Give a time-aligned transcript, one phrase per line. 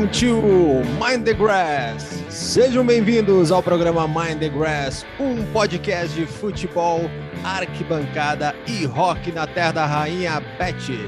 [0.00, 2.24] Welcome to Mind the Grass.
[2.30, 7.02] Sejam bem-vindos ao programa Mind the Grass, um podcast de futebol,
[7.44, 10.98] arquibancada e rock na terra da rainha Betty.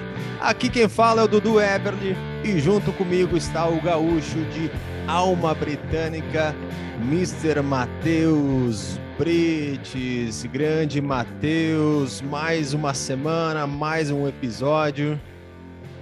[0.42, 4.70] Aqui quem fala é o Dudu Eberly e junto comigo está o gaúcho de
[5.06, 6.54] alma britânica,
[7.00, 7.62] Mr.
[7.62, 10.44] Matheus Brites.
[10.52, 15.18] Grande Matheus, mais uma semana, mais um episódio.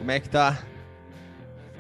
[0.01, 0.59] Como é que tá?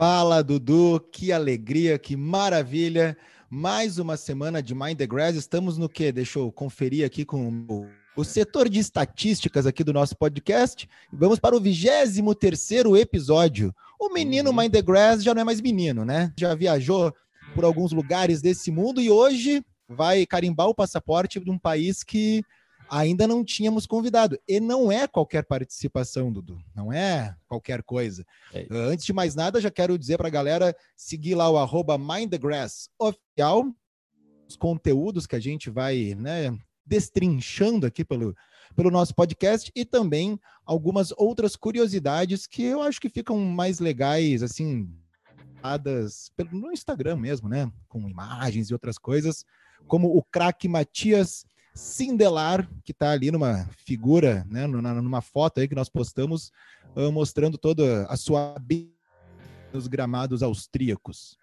[0.00, 3.14] Fala, Dudu, que alegria, que maravilha.
[3.50, 5.36] Mais uma semana de Mind the Grass.
[5.36, 6.10] Estamos no quê?
[6.10, 10.88] Deixa eu conferir aqui com o setor de estatísticas aqui do nosso podcast.
[11.12, 13.74] Vamos para o 23 terceiro episódio.
[14.00, 14.56] O menino uhum.
[14.56, 16.32] Mind the Grass já não é mais menino, né?
[16.34, 17.12] Já viajou
[17.54, 22.42] por alguns lugares desse mundo e hoje vai carimbar o passaporte de um país que
[22.90, 24.38] ainda não tínhamos convidado.
[24.48, 26.58] E não é qualquer participação, Dudu.
[26.74, 28.26] Não é qualquer coisa.
[28.52, 28.66] É.
[28.70, 32.90] Antes de mais nada, já quero dizer para a galera seguir lá o arroba MindTheGrass
[32.98, 33.72] oficial,
[34.48, 38.34] os conteúdos que a gente vai né, destrinchando aqui pelo,
[38.74, 44.42] pelo nosso podcast e também algumas outras curiosidades que eu acho que ficam mais legais,
[44.42, 44.92] assim,
[46.50, 47.70] no Instagram mesmo, né?
[47.88, 49.44] Com imagens e outras coisas,
[49.86, 51.44] como o craque Matias
[51.80, 56.52] Sindelar, que está ali numa figura, né, numa foto aí que nós postamos,
[56.94, 58.54] uh, mostrando toda a sua
[59.72, 61.38] nos gramados austríacos.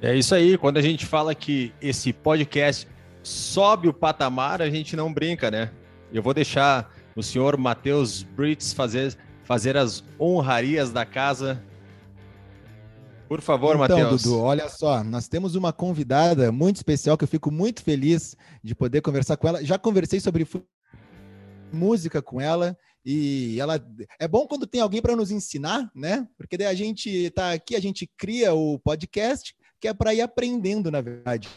[0.00, 0.56] É isso aí.
[0.56, 2.88] Quando a gente fala que esse podcast
[3.22, 5.70] sobe o patamar, a gente não brinca, né?
[6.10, 11.62] Eu vou deixar o senhor Matheus Brits fazer, fazer as honrarias da casa
[13.28, 14.22] por favor, então, Matheus.
[14.22, 18.34] Dudu, olha só, nós temos uma convidada muito especial que eu fico muito feliz
[18.64, 19.64] de poder conversar com ela.
[19.64, 20.46] Já conversei sobre
[21.72, 23.80] música com ela e ela
[24.18, 26.26] é bom quando tem alguém para nos ensinar, né?
[26.36, 30.20] Porque daí a gente está aqui, a gente cria o podcast que é para ir
[30.20, 31.48] aprendendo, na verdade.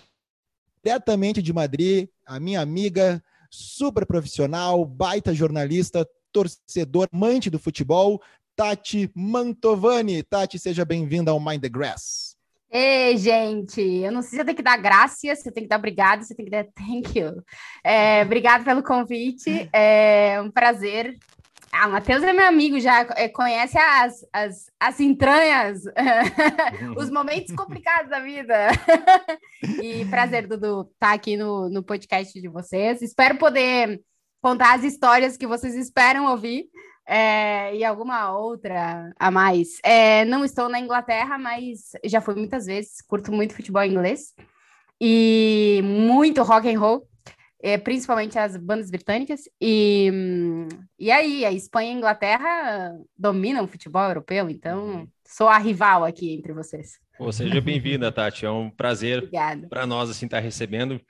[0.83, 8.21] Diretamente de Madrid, a minha amiga, super profissional, baita jornalista, torcedor, amante do futebol,
[8.55, 10.23] Tati Mantovani.
[10.23, 12.35] Tati, seja bem-vinda ao Mind the Grass.
[12.69, 15.77] Ei, gente, eu não sei se eu tenho que dar graças, você tem que dar
[15.77, 17.43] obrigado, você tem que dar thank you.
[17.83, 21.17] É, obrigado pelo convite, é um prazer.
[21.69, 25.81] Ah, o Matheus é meu amigo, já é, conhece as, as, as entranhas,
[26.97, 28.69] os momentos complicados da vida.
[29.81, 33.01] e prazer, Dudu, estar tá aqui no, no podcast de vocês.
[33.01, 34.01] Espero poder
[34.41, 36.65] contar as histórias que vocês esperam ouvir
[37.07, 39.79] é, e alguma outra a mais.
[39.83, 43.01] É, não estou na Inglaterra, mas já fui muitas vezes.
[43.01, 44.33] Curto muito futebol inglês
[44.99, 47.07] e muito rock and roll,
[47.61, 49.41] é, principalmente as bandas britânicas.
[49.59, 50.11] E,
[50.99, 56.05] e aí, a Espanha e a Inglaterra dominam o futebol europeu, então sou a rival
[56.05, 56.99] aqui entre vocês.
[57.17, 58.45] Pô, seja bem-vinda, Tati.
[58.45, 59.29] É um prazer
[59.69, 61.01] para nós assim estar recebendo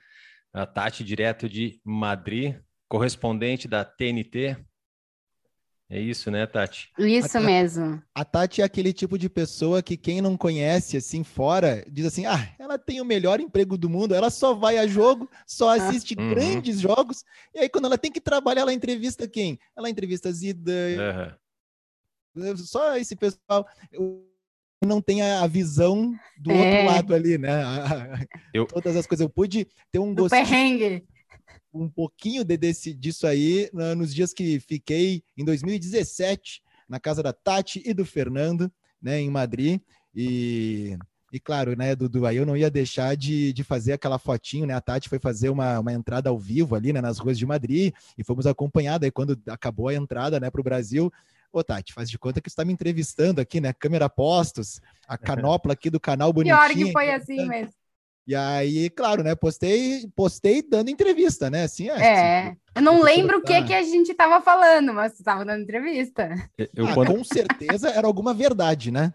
[0.52, 2.56] a Tati direto de Madrid,
[2.88, 4.56] correspondente da TNT,
[5.92, 6.90] é isso, né, Tati?
[6.98, 8.02] Isso a, mesmo.
[8.14, 12.24] A Tati é aquele tipo de pessoa que quem não conhece assim fora diz assim:
[12.24, 15.74] ah, ela tem o melhor emprego do mundo, ela só vai a jogo, só ah.
[15.74, 16.30] assiste uhum.
[16.30, 17.22] grandes jogos,
[17.54, 19.58] e aí quando ela tem que trabalhar, ela entrevista quem?
[19.76, 20.96] Ela entrevista Zidane.
[22.34, 22.56] Uhum.
[22.56, 23.66] Só esse pessoal
[24.82, 26.54] não tem a visão do é.
[26.54, 27.62] outro lado ali, né?
[28.54, 28.64] Eu...
[28.64, 29.22] Todas as coisas.
[29.22, 30.42] Eu pude ter um do gostinho.
[30.42, 31.04] Perrengue
[31.72, 37.22] um pouquinho de, desse, disso aí né, nos dias que fiquei em 2017 na casa
[37.22, 38.70] da Tati e do Fernando,
[39.00, 39.80] né, em Madrid.
[40.14, 40.96] E,
[41.32, 44.74] e claro, né, Dudu, aí eu não ia deixar de, de fazer aquela fotinho, né?
[44.74, 47.94] A Tati foi fazer uma, uma entrada ao vivo ali, né, nas ruas de Madrid,
[48.18, 49.06] e fomos acompanhados.
[49.06, 51.10] Aí quando acabou a entrada, né, para o Brasil,
[51.52, 53.74] Ô, Tati, faz de conta que você está me entrevistando aqui, né?
[53.74, 56.56] Câmera postos, a canopla aqui do canal bonitinho.
[56.56, 57.74] Pior que foi assim mesmo.
[58.26, 59.34] E aí, claro, né?
[59.34, 61.64] Postei, postei dando entrevista, né?
[61.64, 62.06] Assim, é.
[62.06, 62.56] é.
[62.74, 66.32] eu não lembro o que, que a gente estava falando, mas estava dando entrevista.
[66.74, 67.14] Eu, ah, quando...
[67.14, 69.12] Com certeza era alguma verdade, né?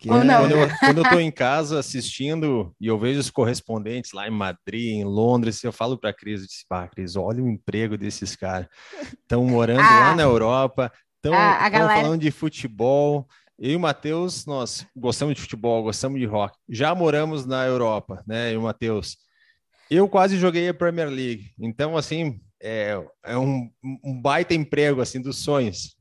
[0.00, 0.40] Que Ou não.
[0.40, 4.30] Quando, eu, quando eu tô em casa assistindo e eu vejo os correspondentes lá em
[4.30, 7.98] Madrid, em Londres, eu falo para a Cris, eu disse, ah, Cris, olha o emprego
[7.98, 8.66] desses caras.
[9.02, 12.00] Estão morando ah, lá na Europa, estão galera...
[12.00, 13.28] falando de futebol,
[13.60, 16.56] eu e o Matheus, nós gostamos de futebol, gostamos de rock.
[16.66, 18.54] Já moramos na Europa, né?
[18.54, 19.18] E o Matheus.
[19.90, 21.52] Eu quase joguei a Premier League.
[21.58, 23.70] Então, assim, é, é um,
[24.02, 25.94] um baita emprego, assim, dos sonhos.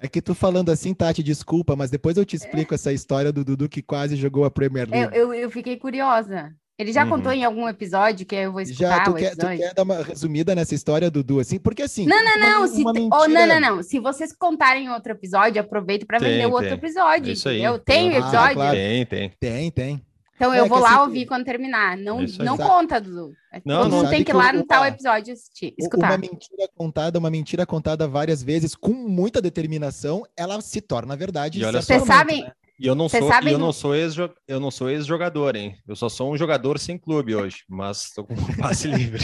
[0.00, 2.76] É que tu falando assim, Tati, desculpa, mas depois eu te explico é.
[2.76, 5.14] essa história do Dudu que quase jogou a Premier League.
[5.14, 6.52] Eu, eu, eu fiquei curiosa.
[6.80, 7.10] Ele já uhum.
[7.10, 9.58] contou em algum episódio que eu vou escutar já, tu o quer, episódio.
[9.58, 11.58] Tu quer dar uma resumida nessa história, Dudu, assim?
[11.58, 12.06] Porque assim...
[12.06, 12.58] Não, não, não.
[12.60, 13.16] Uma, se uma mentira...
[13.20, 13.82] oh, não, não, não.
[13.82, 17.74] Se vocês contarem outro episódio, aproveito para vender o outro episódio, Isso entendeu?
[17.74, 17.80] Aí.
[17.80, 18.54] Tem ah, episódio?
[18.54, 18.76] Claro.
[18.76, 19.30] Tem, tem.
[19.38, 20.06] Tem, tem.
[20.40, 21.98] Então é eu vou lá assim, ouvir quando terminar.
[21.98, 23.34] Não, não conta, Dudu.
[23.62, 26.12] Não, não tem que ir lá no tal episódio assistir, escutar.
[26.12, 31.60] Uma mentira contada, uma mentira contada várias vezes com muita determinação, ela se torna verdade.
[31.60, 32.52] Vocês sabem, né?
[32.80, 34.16] E eu não sou, eu não sou ex
[34.48, 35.76] eu não sou ex-jogador, hein?
[35.86, 39.22] Eu só sou um jogador sem clube hoje, mas estou com um passe livre.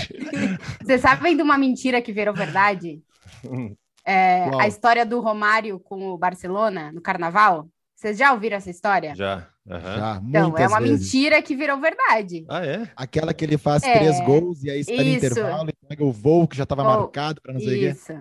[0.84, 3.00] Vocês sabem de uma mentira que virou verdade?
[4.08, 7.68] É, a história do Romário com o Barcelona no Carnaval.
[7.92, 9.16] Vocês já ouviram essa história?
[9.16, 9.48] Já.
[9.66, 9.80] Uhum.
[9.80, 11.00] Já então, é uma vezes.
[11.00, 12.46] mentira que virou verdade.
[12.48, 12.88] Ah, é?
[12.94, 16.12] Aquela que ele faz é, três gols e aí está no intervalo e pega o
[16.12, 17.88] voo que já estava marcado para não sei o quê.
[17.88, 18.12] Isso.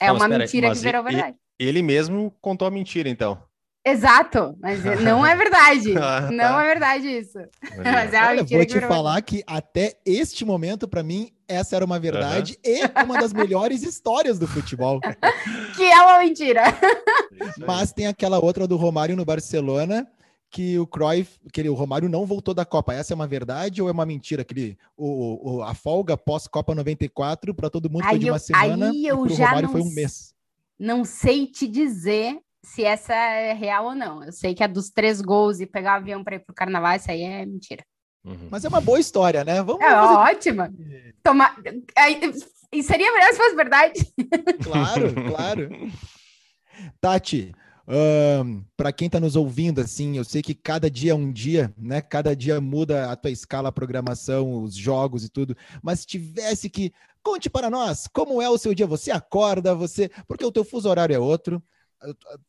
[0.00, 1.36] É não, uma mentira aí, que virou verdade.
[1.56, 3.40] Ele mesmo contou a mentira, então.
[3.84, 5.92] Exato, mas não é verdade.
[5.98, 6.30] ah, tá.
[6.30, 7.38] Não é verdade isso.
[7.76, 11.84] Mas é uma Olha, vou te falar que até este momento, para mim, essa era
[11.84, 12.72] uma verdade uhum.
[12.72, 15.00] e uma das melhores histórias do futebol.
[15.76, 16.62] que é uma mentira.
[17.66, 20.06] Mas tem aquela outra do Romário no Barcelona,
[20.48, 22.94] que o Cruyff, que ele, o Romário não voltou da Copa.
[22.94, 24.42] Essa é uma verdade ou é uma mentira?
[24.42, 28.40] Aquele, o, o a folga pós-Copa 94 para todo mundo aí foi de uma eu,
[28.40, 30.34] semana aí eu e já Romário não, foi um mês.
[30.78, 34.24] Não sei te dizer se essa é real ou não.
[34.24, 36.96] Eu sei que é dos três gols e pegar o avião para ir pro carnaval,
[36.96, 37.84] isso aí é mentira.
[38.24, 38.48] Uhum.
[38.50, 39.62] Mas é uma boa história, né?
[39.62, 40.36] Vamos, é fazer...
[40.36, 40.72] ótima.
[41.22, 41.56] Tomar...
[42.72, 44.12] E seria melhor se fosse verdade.
[44.62, 45.68] Claro, claro.
[47.00, 47.52] Tati,
[47.86, 51.74] um, para quem está nos ouvindo, assim, eu sei que cada dia é um dia,
[51.76, 52.00] né?
[52.00, 55.56] Cada dia muda a tua escala, a programação, os jogos e tudo.
[55.82, 56.92] Mas se tivesse que
[57.22, 58.86] conte para nós como é o seu dia.
[58.86, 61.62] Você acorda, você, porque o teu fuso horário é outro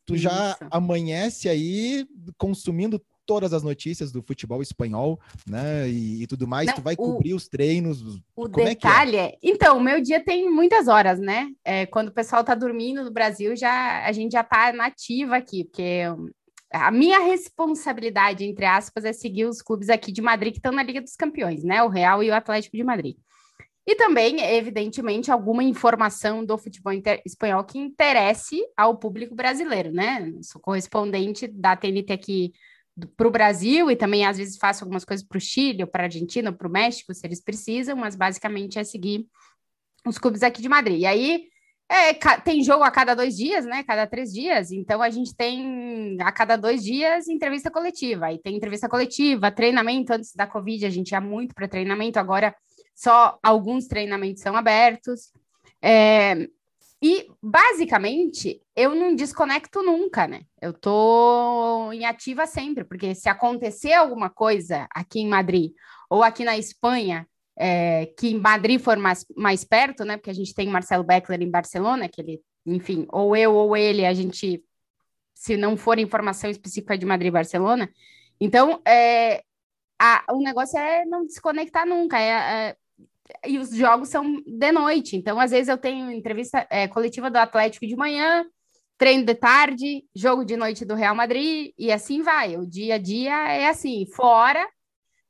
[0.04, 0.68] tu já Isso.
[0.70, 2.06] amanhece aí
[2.36, 5.88] consumindo todas as notícias do futebol espanhol, né?
[5.88, 6.66] E, e tudo mais.
[6.66, 8.02] Não, tu vai o, cobrir os treinos.
[8.36, 9.38] O Como detalhe é, que é?
[9.42, 11.50] Então, o meu dia tem muitas horas, né?
[11.64, 15.64] É, quando o pessoal tá dormindo no Brasil, já a gente já tá nativa aqui,
[15.64, 16.02] porque
[16.70, 20.82] a minha responsabilidade, entre aspas, é seguir os clubes aqui de Madrid que estão na
[20.82, 21.82] Liga dos Campeões, né?
[21.82, 23.16] O Real e o Atlético de Madrid.
[23.86, 26.92] E também, evidentemente, alguma informação do futebol
[27.24, 30.32] espanhol que interesse ao público brasileiro, né?
[30.42, 32.52] Sou correspondente da TNT aqui
[33.16, 36.06] para o Brasil e também às vezes faço algumas coisas para o Chile, para a
[36.06, 39.26] Argentina, para o México, se eles precisam, mas basicamente é seguir
[40.06, 41.00] os clubes aqui de Madrid.
[41.00, 41.48] E aí
[41.90, 43.82] é, tem jogo a cada dois dias, né?
[43.82, 44.72] Cada três dias.
[44.72, 48.26] Então a gente tem a cada dois dias entrevista coletiva.
[48.26, 52.54] Aí tem entrevista coletiva, treinamento antes da Covid, a gente ia muito para treinamento, agora
[52.94, 55.32] só alguns treinamentos são abertos.
[55.82, 56.48] É,
[57.02, 60.42] e, basicamente, eu não desconecto nunca, né?
[60.58, 65.72] Eu tô em ativa sempre, porque se acontecer alguma coisa aqui em Madrid
[66.08, 70.16] ou aqui na Espanha, é, que em Madrid for mais, mais perto, né?
[70.16, 74.06] Porque a gente tem Marcelo Beckler em Barcelona, que ele, enfim, ou eu ou ele,
[74.06, 74.64] a gente,
[75.34, 77.90] se não for informação específica de Madrid e Barcelona.
[78.40, 79.42] Então, é,
[80.00, 82.76] a, o negócio é não desconectar nunca, é, é
[83.46, 85.16] e os jogos são de noite.
[85.16, 88.44] Então, às vezes, eu tenho entrevista é, coletiva do Atlético de manhã,
[88.98, 92.56] treino de tarde, jogo de noite do Real Madrid, e assim vai.
[92.56, 94.66] O dia a dia é assim, fora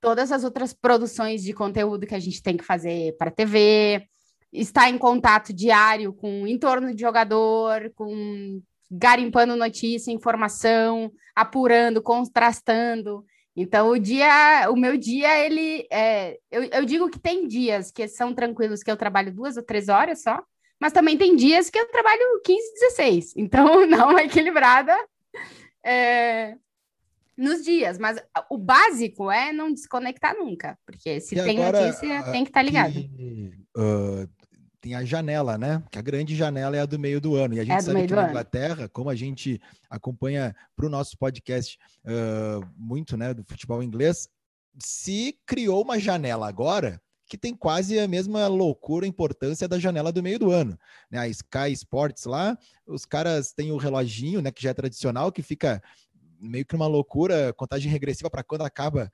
[0.04, 4.06] todas as outras produções de conteúdo que a gente tem que fazer para TV,
[4.52, 8.60] estar em contato diário com o entorno de jogador, com
[8.90, 13.24] garimpando notícia, informação, apurando, contrastando.
[13.56, 15.86] Então, o dia, o meu dia, ele.
[15.90, 19.62] É, eu, eu digo que tem dias que são tranquilos, que eu trabalho duas ou
[19.62, 20.42] três horas só,
[20.80, 23.34] mas também tem dias que eu trabalho 15, 16.
[23.38, 24.96] Então, não é equilibrada
[25.84, 26.56] é,
[27.36, 27.96] nos dias.
[27.96, 28.20] Mas
[28.50, 32.60] o básico é não desconectar nunca, porque se e tem agora, notícia, tem que estar
[32.60, 32.92] tá ligado.
[32.92, 34.28] Que, uh,
[34.84, 35.82] tem a janela, né?
[35.90, 37.54] Que a grande janela é a do meio do ano.
[37.54, 41.16] E a gente é sabe que na Inglaterra, como a gente acompanha para o nosso
[41.16, 44.28] podcast uh, muito, né, do futebol inglês,
[44.78, 50.22] se criou uma janela agora que tem quase a mesma loucura, importância da janela do
[50.22, 50.78] meio do ano.
[51.10, 51.18] Né?
[51.18, 55.40] A Sky Sports lá, os caras têm o reloginho, né, que já é tradicional, que
[55.40, 55.82] fica
[56.38, 59.10] meio que uma loucura, contagem regressiva para quando acaba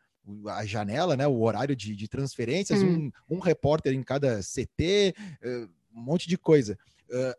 [0.49, 3.11] a janela, né, o horário de, de transferências, hum.
[3.29, 6.79] um, um, repórter em cada CT, uh, um monte de coisa.
[7.09, 7.35] Uh,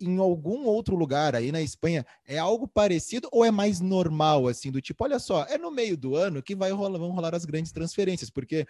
[0.00, 4.70] em algum outro lugar aí na Espanha é algo parecido ou é mais normal assim
[4.70, 7.44] do tipo olha só é no meio do ano que vai rolar, vão rolar as
[7.44, 8.64] grandes transferências porque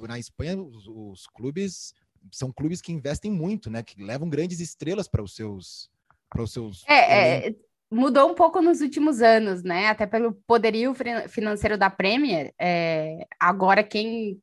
[0.00, 1.94] na Espanha os, os clubes
[2.30, 5.90] são clubes que investem muito né que levam grandes estrelas para os seus
[6.28, 7.54] para os seus é, é,
[7.92, 9.88] mudou um pouco nos últimos anos, né?
[9.88, 10.94] Até pelo poderio
[11.28, 12.52] financeiro da Premier.
[12.58, 14.40] É, agora quem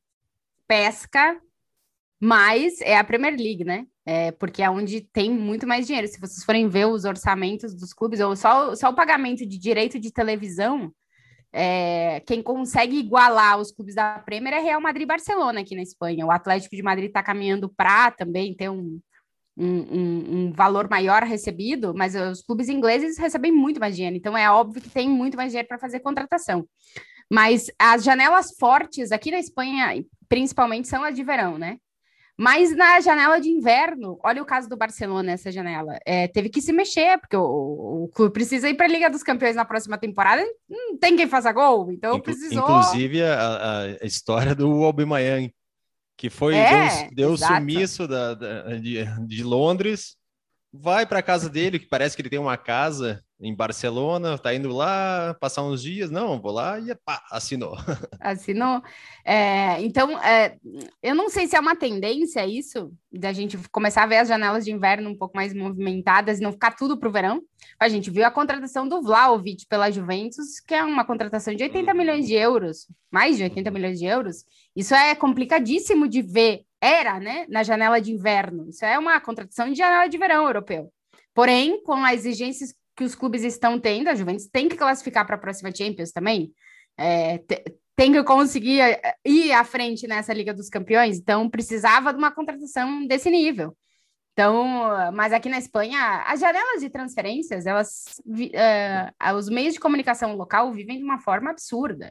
[0.68, 1.40] pesca
[2.20, 3.86] mais é a Premier League, né?
[4.06, 6.06] É, porque é onde tem muito mais dinheiro.
[6.06, 9.98] Se vocês forem ver os orçamentos dos clubes, ou só, só o pagamento de direito
[9.98, 10.92] de televisão,
[11.52, 15.82] é, quem consegue igualar os clubes da Premier é Real Madrid e Barcelona aqui na
[15.82, 16.24] Espanha.
[16.24, 19.00] O Atlético de Madrid está caminhando para também ter um,
[19.56, 24.50] um, um, valor maior recebido, mas os clubes ingleses recebem muito mais dinheiro, então é
[24.50, 26.66] óbvio que tem muito mais dinheiro para fazer contratação.
[27.30, 31.76] Mas as janelas fortes aqui na Espanha, principalmente, são as de verão, né?
[32.36, 36.62] Mas na janela de inverno, olha o caso do Barcelona, essa janela, é, teve que
[36.62, 39.98] se mexer, porque o, o clube precisa ir para a Liga dos Campeões na próxima
[39.98, 42.62] temporada, não tem quem faça gol, então Inclu precisou...
[42.62, 45.52] Inclusive a, a história do Aubameyang,
[46.20, 50.18] que foi, é, deu, deu sumiço da, da, de, de Londres,
[50.70, 54.54] vai para a casa dele, que parece que ele tem uma casa em Barcelona, tá
[54.54, 57.74] indo lá passar uns dias, não, vou lá e pá, assinou.
[58.20, 58.82] Assinou.
[59.24, 60.58] É, então, é,
[61.02, 64.66] eu não sei se é uma tendência isso, da gente começar a ver as janelas
[64.66, 67.40] de inverno um pouco mais movimentadas e não ficar tudo para o verão.
[67.78, 71.94] A gente viu a contratação do Vlaovic pela Juventus, que é uma contratação de 80
[71.94, 74.44] milhões de euros, mais de 80 milhões de euros.
[74.74, 78.68] Isso é complicadíssimo de ver, era, né, na janela de inverno.
[78.68, 80.92] Isso é uma contratação de janela de verão europeu.
[81.34, 85.36] Porém, com as exigências que os clubes estão tendo, a Juventus tem que classificar para
[85.36, 86.52] a próxima Champions também,
[86.98, 87.40] é,
[87.96, 92.30] tem que conseguir é, ir à frente nessa Liga dos Campeões, então precisava de uma
[92.30, 93.76] contratação desse nível.
[94.40, 100.34] Então, mas aqui na Espanha, as janelas de transferências, elas, uh, os meios de comunicação
[100.34, 102.10] local vivem de uma forma absurda.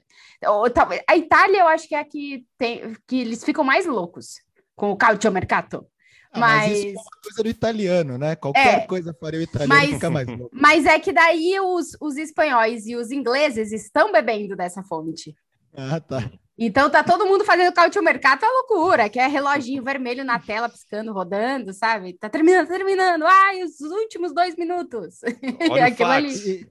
[1.08, 4.42] A Itália, eu acho que é a que, tem, que eles ficam mais loucos
[4.76, 5.88] com o calciomercato.
[6.32, 6.70] Ah, mas...
[6.70, 6.78] mas...
[6.78, 8.36] isso é uma coisa do italiano, né?
[8.36, 10.50] Qualquer é, coisa faria o italiano mas, ficar mais louco.
[10.54, 15.36] Mas é que daí os, os espanhóis e os ingleses estão bebendo dessa fonte.
[15.76, 16.30] Ah, tá.
[16.62, 20.68] Então tá todo mundo fazendo cautio mercado, é loucura, que é reloginho vermelho na tela,
[20.68, 22.14] piscando, rodando, sabe?
[22.14, 23.24] Tá terminando, tá terminando.
[23.26, 25.22] Ai, os últimos dois minutos.
[25.72, 26.68] Olha Aquilo ali.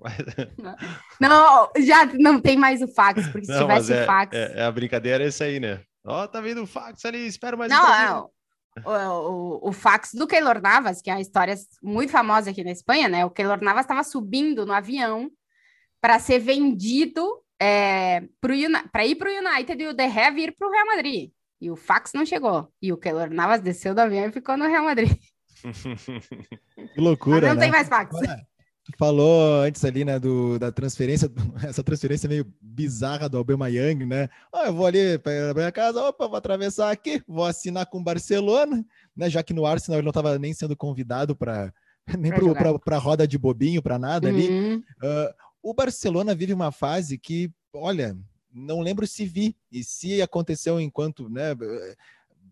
[1.19, 4.37] Não, já não tem mais o fax, porque se não, tivesse é, o fax.
[4.37, 5.81] É, é, a brincadeira é isso aí, né?
[6.07, 8.31] Ó, oh, tá vindo o fax ali, espera mais não, um não
[8.85, 12.71] o, o, o, fax do Keylor Navas, que é uma história muito famosa aqui na
[12.71, 13.25] Espanha, né?
[13.25, 15.31] O Keylor Navas estava subindo no avião
[16.01, 17.27] para ser vendido
[17.61, 21.31] é, para ir para o United e o De Gea vir para o Real Madrid.
[21.61, 22.73] E o fax não chegou.
[22.81, 25.17] E o Keylor Navas desceu do avião e ficou no Real Madrid.
[26.95, 27.61] Que loucura, Mas não né?
[27.63, 28.15] tem mais fax.
[28.97, 31.29] falou antes ali, né, do, da transferência,
[31.67, 34.29] essa transferência meio bizarra do Aubameyang, né?
[34.53, 38.05] Ah, eu vou ali para minha casa, opa, vou atravessar aqui, vou assinar com o
[38.05, 38.85] Barcelona,
[39.17, 39.29] né?
[39.29, 41.73] Já que no Arsenal ele não estava nem sendo convidado para
[42.19, 42.33] nem
[42.85, 44.35] para a roda de bobinho, para nada uhum.
[44.35, 44.77] ali.
[44.77, 45.35] Uh,
[45.69, 48.17] o Barcelona vive uma fase que, olha,
[48.53, 51.55] não lembro se vi e se aconteceu enquanto, né?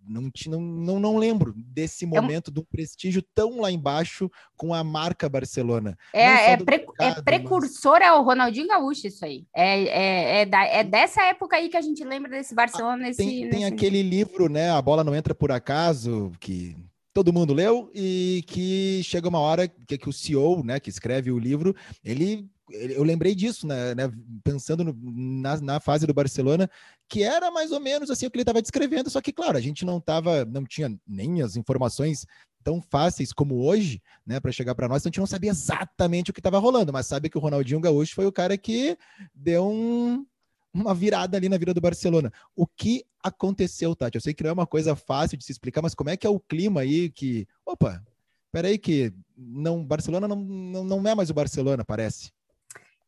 [0.06, 2.62] não, não, não, lembro desse é momento, é um...
[2.62, 5.96] um prestígio tão lá embaixo com a marca Barcelona.
[6.12, 8.08] É, é, pre, mercado, é precursor mas...
[8.08, 9.46] ao Ronaldinho Gaúcho, isso aí.
[9.54, 12.96] É, é, é, da, é dessa época aí que a gente lembra desse Barcelona.
[12.96, 13.50] Ah, nesse, tem, nesse...
[13.50, 14.70] tem aquele livro, né?
[14.70, 16.76] A bola não entra por acaso, que
[17.16, 21.30] todo mundo leu e que chega uma hora que, que o CEO, né, que escreve
[21.30, 24.10] o livro, ele eu lembrei disso, né, né
[24.42, 26.68] pensando no, na, na, fase do Barcelona,
[27.08, 29.60] que era mais ou menos assim o que ele estava descrevendo, só que, claro, a
[29.60, 32.26] gente não tava, não tinha nem as informações
[32.64, 36.30] tão fáceis como hoje, né, para chegar para nós, então a gente não sabia exatamente
[36.30, 38.98] o que estava rolando, mas sabe que o Ronaldinho Gaúcho foi o cara que
[39.32, 40.26] deu um,
[40.74, 42.32] uma virada ali na vida do Barcelona.
[42.56, 44.16] O que aconteceu, Tati?
[44.16, 46.26] Eu sei que não é uma coisa fácil de se explicar, mas como é que
[46.26, 48.04] é o clima aí que, opa,
[48.50, 52.32] peraí que não, Barcelona não, não, não é mais o Barcelona, parece.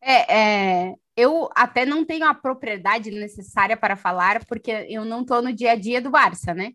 [0.00, 5.42] É, é, eu até não tenho a propriedade necessária para falar, porque eu não estou
[5.42, 6.72] no dia a dia do Barça, né?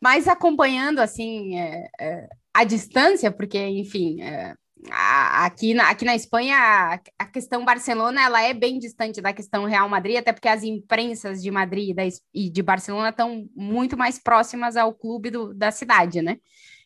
[0.00, 4.54] Mas acompanhando, assim, é, é, a distância, porque, enfim, é,
[4.90, 9.32] a, aqui, na, aqui na Espanha, a, a, questão Barcelona, ela é bem distante da
[9.32, 12.02] questão Real Madrid, até porque as imprensas de Madrid e, da,
[12.34, 16.38] e de Barcelona estão muito mais próximas ao clube do, da cidade, né?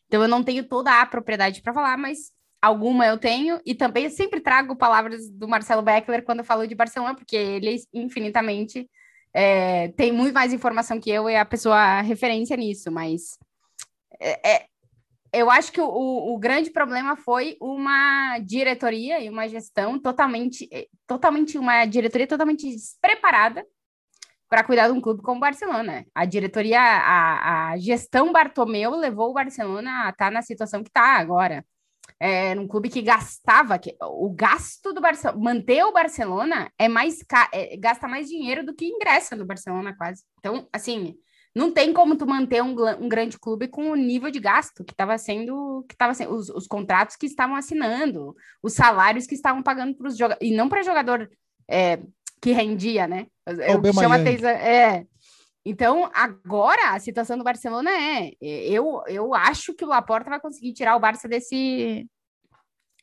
[0.07, 2.31] Então, eu não tenho toda a propriedade para falar, mas
[2.63, 6.73] alguma eu tenho, e também sempre trago palavras do Marcelo Beckler quando eu falo de
[6.73, 8.89] Barcelona, porque ele infinitamente
[9.33, 13.37] é, tem muito mais informação que eu e é a pessoa referência nisso, mas
[14.17, 14.65] é, é,
[15.33, 20.69] eu acho que o, o, grande problema foi uma diretoria e uma gestão totalmente,
[21.05, 23.65] totalmente uma diretoria totalmente despreparada
[24.47, 26.05] para cuidar de um clube como o Barcelona.
[26.15, 30.89] A diretoria, a, a gestão Bartomeu levou o Barcelona a estar tá na situação que
[30.89, 31.65] está agora.
[32.23, 37.19] É, um clube que gastava, que, o gasto do Barcelona, manter o Barcelona é mais
[37.51, 40.23] é, gasta mais dinheiro do que ingressa no Barcelona quase.
[40.39, 41.17] Então, assim,
[41.53, 44.93] não tem como tu manter um, um grande clube com o nível de gasto que
[44.93, 49.61] estava sendo, que estava sendo, os, os, contratos que estavam assinando, os salários que estavam
[49.61, 51.29] pagando para os jogadores, e não para jogador
[51.69, 51.99] é,
[52.41, 53.27] que rendia, né?
[53.45, 55.05] É o que chama atenção, é.
[55.65, 60.73] Então, agora a situação do Barcelona é, eu, eu acho que o Laporta vai conseguir
[60.73, 62.05] tirar o Barça desse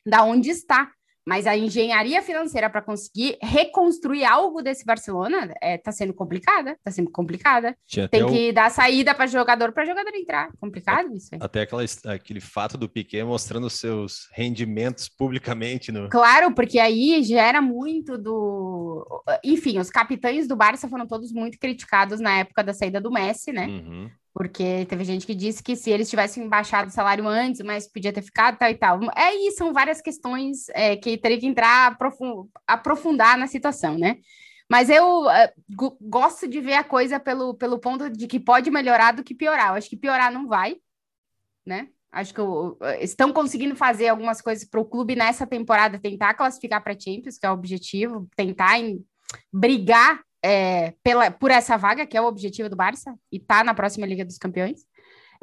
[0.05, 0.91] da onde está.
[1.25, 6.71] Mas a engenharia financeira para conseguir reconstruir algo desse Barcelona está é, tá sendo complicada,
[6.71, 7.77] está sendo complicada.
[8.09, 8.53] Tem que o...
[8.53, 10.49] dar saída para jogador para jogador entrar.
[10.59, 11.29] Complicado isso.
[11.33, 11.39] Aí.
[11.41, 16.09] Até aquela, aquele fato do Piquet mostrando seus rendimentos publicamente no.
[16.09, 19.05] Claro, porque aí gera muito do.
[19.43, 23.51] Enfim, os capitães do Barça foram todos muito criticados na época da saída do Messi,
[23.51, 23.67] né?
[23.67, 27.91] Uhum porque teve gente que disse que se eles tivessem baixado o salário antes, mas
[27.91, 28.99] podia ter ficado tal e tal.
[29.15, 31.97] É isso, são várias questões é, que teria que entrar,
[32.65, 34.17] aprofundar na situação, né?
[34.69, 39.11] Mas eu uh, gosto de ver a coisa pelo, pelo ponto de que pode melhorar
[39.11, 39.69] do que piorar.
[39.69, 40.77] Eu acho que piorar não vai,
[41.65, 41.89] né?
[42.09, 46.81] Acho que uh, estão conseguindo fazer algumas coisas para o clube nessa temporada tentar classificar
[46.81, 49.05] para Champions, que é o objetivo, tentar em,
[49.51, 53.73] brigar é, pela, por essa vaga, que é o objetivo do Barça, e tá na
[53.73, 54.81] próxima Liga dos Campeões.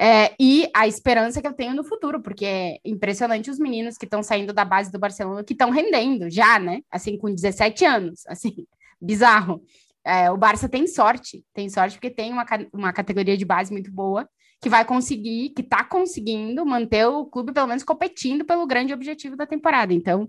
[0.01, 4.05] É, e a esperança que eu tenho no futuro, porque é impressionante os meninos que
[4.05, 6.83] estão saindo da base do Barcelona, que estão rendendo já, né?
[6.91, 8.67] Assim, com 17 anos, assim,
[9.01, 9.61] bizarro.
[10.05, 13.91] É, o Barça tem sorte, tem sorte porque tem uma, uma categoria de base muito
[13.91, 14.29] boa,
[14.61, 19.37] que vai conseguir, que está conseguindo manter o clube, pelo menos, competindo pelo grande objetivo
[19.37, 19.93] da temporada.
[19.93, 20.29] Então,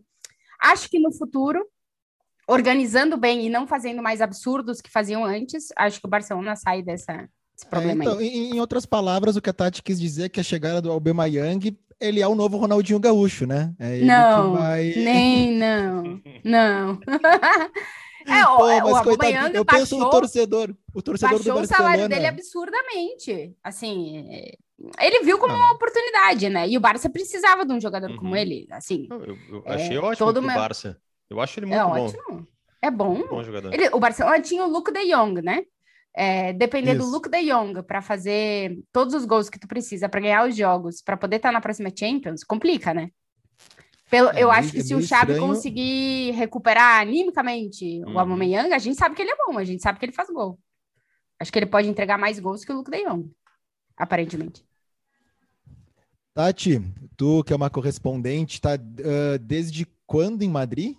[0.59, 1.63] acho que no futuro
[2.49, 6.81] organizando bem e não fazendo mais absurdos que faziam antes, acho que o Barcelona sai
[6.81, 9.99] dessa, desse é, problema é, então, em, em, outras palavras, o que a Tati quis
[9.99, 13.73] dizer é que a chegada do Aubameyang ele é o novo Ronaldinho Gaúcho, né?
[13.77, 14.93] É não, vai...
[14.95, 16.99] nem não, não.
[18.27, 21.63] É, Pô, o, mas, o coitado, eu penso no torcedor, o torcedor baixou do Barcelona.
[21.63, 23.55] o salário dele absurdamente.
[23.63, 24.27] Assim,
[24.99, 25.55] ele viu como ah.
[25.55, 26.67] uma oportunidade, né?
[26.67, 28.17] E o Barça precisava de um jogador uhum.
[28.17, 29.07] como ele, assim.
[29.09, 30.53] Eu, eu achei é, ótimo todo o meu...
[30.53, 30.99] Barça.
[31.29, 32.05] Eu acho ele muito é bom.
[32.05, 32.47] Ótimo.
[32.81, 33.27] É bom.
[33.27, 33.73] bom jogador.
[33.73, 35.63] Ele, o Barcelona tinha o Luke de Jong, né?
[36.15, 37.05] É, depender Isso.
[37.05, 40.55] do Luke de Jong para fazer todos os gols que tu precisa para ganhar os
[40.55, 43.09] jogos, para poder estar tá na próxima Champions, complica, né?
[44.09, 45.41] Pelo, é, eu acho que é se o Xavi estranho.
[45.41, 48.15] conseguir recuperar animicamente uhum.
[48.15, 50.29] o Aubameyang, a gente sabe que ele é bom, a gente sabe que ele faz
[50.29, 50.59] gol.
[51.39, 53.29] Acho que ele pode entregar mais gols que o Luke de Jong,
[53.95, 54.65] aparentemente.
[56.33, 56.81] Tati,
[57.15, 60.97] tu que é uma correspondente, tá uh, desde quando em Madrid?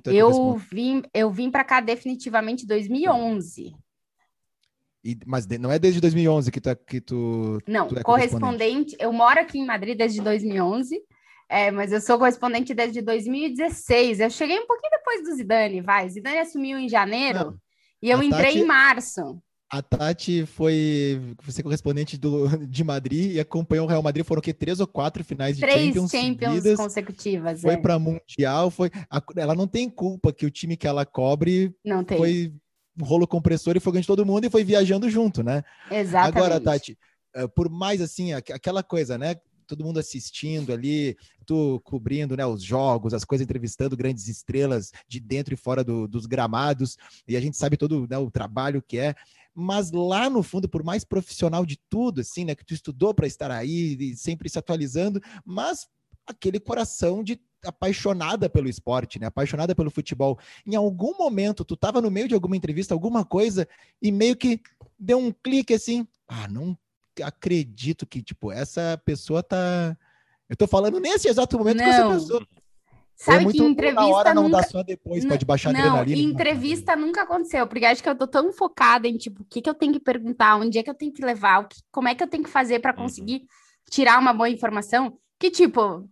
[0.00, 3.74] Tá eu vim, eu vim para cá definitivamente em 2011.
[5.04, 7.58] E, mas de, não é desde 2011 que, tá, que tu.
[7.66, 8.96] Não, tu é correspondente.
[8.98, 11.00] Eu moro aqui em Madrid desde 2011,
[11.48, 14.18] é, mas eu sou correspondente desde 2016.
[14.18, 16.08] Eu cheguei um pouquinho depois do Zidane, vai.
[16.08, 17.54] Zidane assumiu em janeiro não,
[18.02, 19.40] e eu entrei Tati, em março.
[19.68, 24.24] A Tati foi ser correspondente do, de Madrid e acompanhou o Real Madrid.
[24.24, 24.52] Foram o quê?
[24.52, 26.76] Três ou quatro finais de Três Champions, Champions seguidas.
[26.76, 27.60] consecutivas.
[27.62, 27.76] Foi é.
[27.76, 28.70] para Mundial.
[28.70, 32.16] Foi, a, ela não tem culpa que o time que ela cobre não tem.
[32.16, 32.54] foi
[33.00, 35.64] um rolo compressor e foi ganhando todo mundo e foi viajando junto, né?
[35.90, 36.38] Exatamente.
[36.38, 36.96] Agora, Tati,
[37.34, 39.34] eh, por mais assim, aquela coisa, né?
[39.66, 45.20] todo mundo assistindo ali, tu cobrindo né, os jogos, as coisas, entrevistando grandes estrelas de
[45.20, 48.98] dentro e fora do, dos gramados, e a gente sabe todo né, o trabalho que
[48.98, 49.14] é
[49.56, 53.26] mas lá no fundo, por mais profissional de tudo, assim, né, que tu estudou para
[53.26, 55.88] estar aí e sempre se atualizando, mas
[56.26, 60.38] aquele coração de apaixonada pelo esporte, né, apaixonada pelo futebol.
[60.66, 63.66] Em algum momento, tu estava no meio de alguma entrevista, alguma coisa,
[64.00, 64.60] e meio que
[64.98, 66.76] deu um clique assim, ah, não
[67.22, 69.96] acredito que, tipo, essa pessoa tá...
[70.48, 71.84] Eu tô falando nesse exato momento não.
[71.84, 72.46] com essa pessoa.
[73.16, 74.58] Sabe é que entrevista hora, não nunca...
[74.58, 76.20] dá só depois, pode baixar não, adrenalina.
[76.20, 79.70] entrevista nunca aconteceu, porque acho que eu tô tão focada em, tipo, o que que
[79.70, 82.14] eu tenho que perguntar, onde é que eu tenho que levar, o que, como é
[82.14, 83.04] que eu tenho que fazer para uhum.
[83.04, 83.46] conseguir uhum.
[83.90, 86.06] tirar uma boa informação, que, tipo,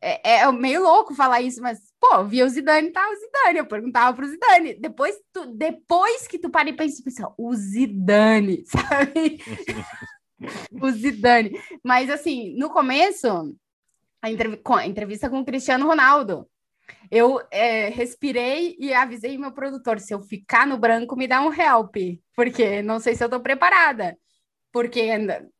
[0.00, 3.66] é, é, meio louco falar isso, mas, pô, via o Zidane, tá o Zidane, eu
[3.66, 9.40] perguntava pro Zidane, depois, tu, depois que tu para e pensa, pensa o Zidane, sabe?
[10.80, 11.58] o Zidane.
[11.82, 13.56] Mas, assim, no começo
[14.24, 16.48] a, entrev a entrevista com o Cristiano Ronaldo.
[17.10, 21.52] Eu é, respirei e avisei meu produtor: se eu ficar no branco, me dá um
[21.52, 21.96] help,
[22.34, 24.16] porque não sei se eu tô preparada.
[24.72, 25.08] Porque,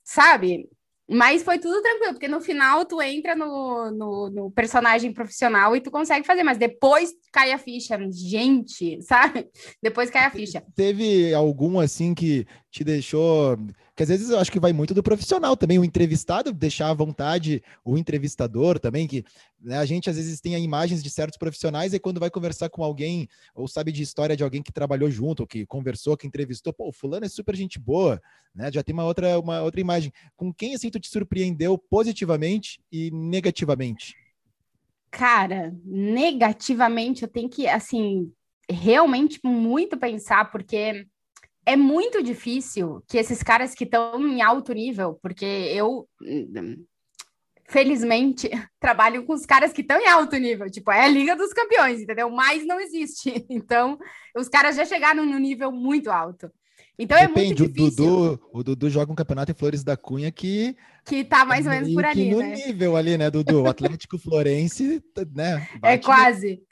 [0.03, 0.69] sabe?
[1.09, 5.81] Mas foi tudo tranquilo, porque no final tu entra no, no, no, personagem profissional e
[5.81, 9.47] tu consegue fazer, mas depois cai a ficha, gente, sabe?
[9.83, 10.65] Depois cai a ficha.
[10.75, 13.57] Teve algum assim que, te deixou.
[13.95, 16.95] Que às vezes eu acho que vai muito do profissional também, o entrevistado deixar à
[16.95, 19.25] vontade o entrevistador também, que
[19.61, 22.83] né, a gente às vezes tem imagens de certos profissionais e quando vai conversar com
[22.83, 26.91] alguém, ou sabe de história de alguém que trabalhou junto, que conversou, que entrevistou, pô,
[26.91, 28.21] fulano é super gente boa,
[28.53, 28.73] né?
[28.73, 30.13] Já tem uma outra, uma outra imagem.
[30.37, 34.17] Com quem assim tu te surpreendeu positivamente e negativamente?
[35.13, 38.33] Cara, negativamente eu tenho que, assim,
[38.69, 41.07] realmente muito pensar, porque
[41.67, 46.09] é muito difícil que esses caras que estão em alto nível, porque eu,
[47.67, 48.49] felizmente,
[48.81, 52.01] trabalho com os caras que estão em alto nível, tipo, é a Liga dos Campeões,
[52.01, 52.31] entendeu?
[52.31, 53.47] Mas não existe.
[53.49, 53.99] Então,
[54.37, 56.51] os caras já chegaram no nível muito alto.
[56.99, 57.85] Então Depende, é muito difícil.
[57.85, 60.77] O Dudu, o Dudu joga um campeonato em Flores da Cunha que.
[61.05, 62.31] Que tá mais ou menos por ali.
[62.31, 62.55] no né?
[62.55, 63.63] nível ali, né, Dudu?
[63.63, 65.03] O Atlético Florense,
[65.35, 65.69] né?
[65.83, 66.63] É quase.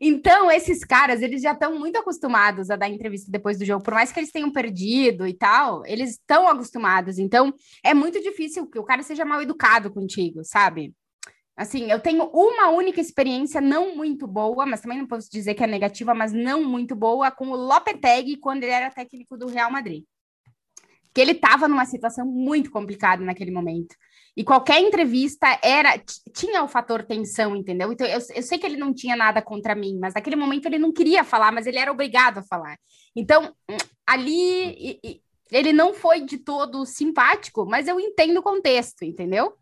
[0.00, 3.94] Então, esses caras, eles já estão muito acostumados a dar entrevista depois do jogo, por
[3.94, 7.18] mais que eles tenham perdido e tal, eles estão acostumados.
[7.18, 7.52] Então,
[7.84, 10.94] é muito difícil que o cara seja mal educado contigo, sabe?
[11.56, 15.64] Assim, eu tenho uma única experiência não muito boa, mas também não posso dizer que
[15.64, 19.68] é negativa, mas não muito boa, com o Lopetegui quando ele era técnico do Real
[19.68, 20.04] Madrid.
[21.12, 23.96] Que ele estava numa situação muito complicada naquele momento.
[24.38, 26.00] E qualquer entrevista era
[26.32, 27.92] tinha o fator tensão, entendeu?
[27.92, 30.78] Então eu, eu sei que ele não tinha nada contra mim, mas naquele momento ele
[30.78, 32.78] não queria falar, mas ele era obrigado a falar.
[33.16, 33.52] Então
[34.06, 35.00] ali
[35.50, 39.54] ele não foi de todo simpático, mas eu entendo o contexto, entendeu?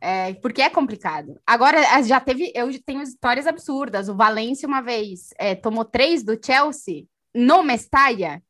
[0.00, 1.40] É, porque é complicado.
[1.46, 4.08] Agora, já teve, eu tenho histórias absurdas.
[4.08, 8.42] O Valência, uma vez, é, tomou três do Chelsea no Mestalla,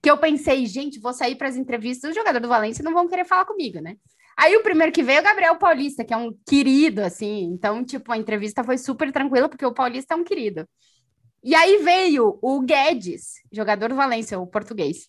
[0.00, 3.08] que eu pensei, gente, vou sair para as entrevistas, os jogadores do Valência não vão
[3.08, 3.96] querer falar comigo, né?
[4.36, 7.44] Aí o primeiro que veio é o Gabriel Paulista, que é um querido, assim.
[7.44, 10.66] Então, tipo, a entrevista foi super tranquila, porque o Paulista é um querido.
[11.44, 15.08] E aí veio o Guedes, jogador do Valência, o português.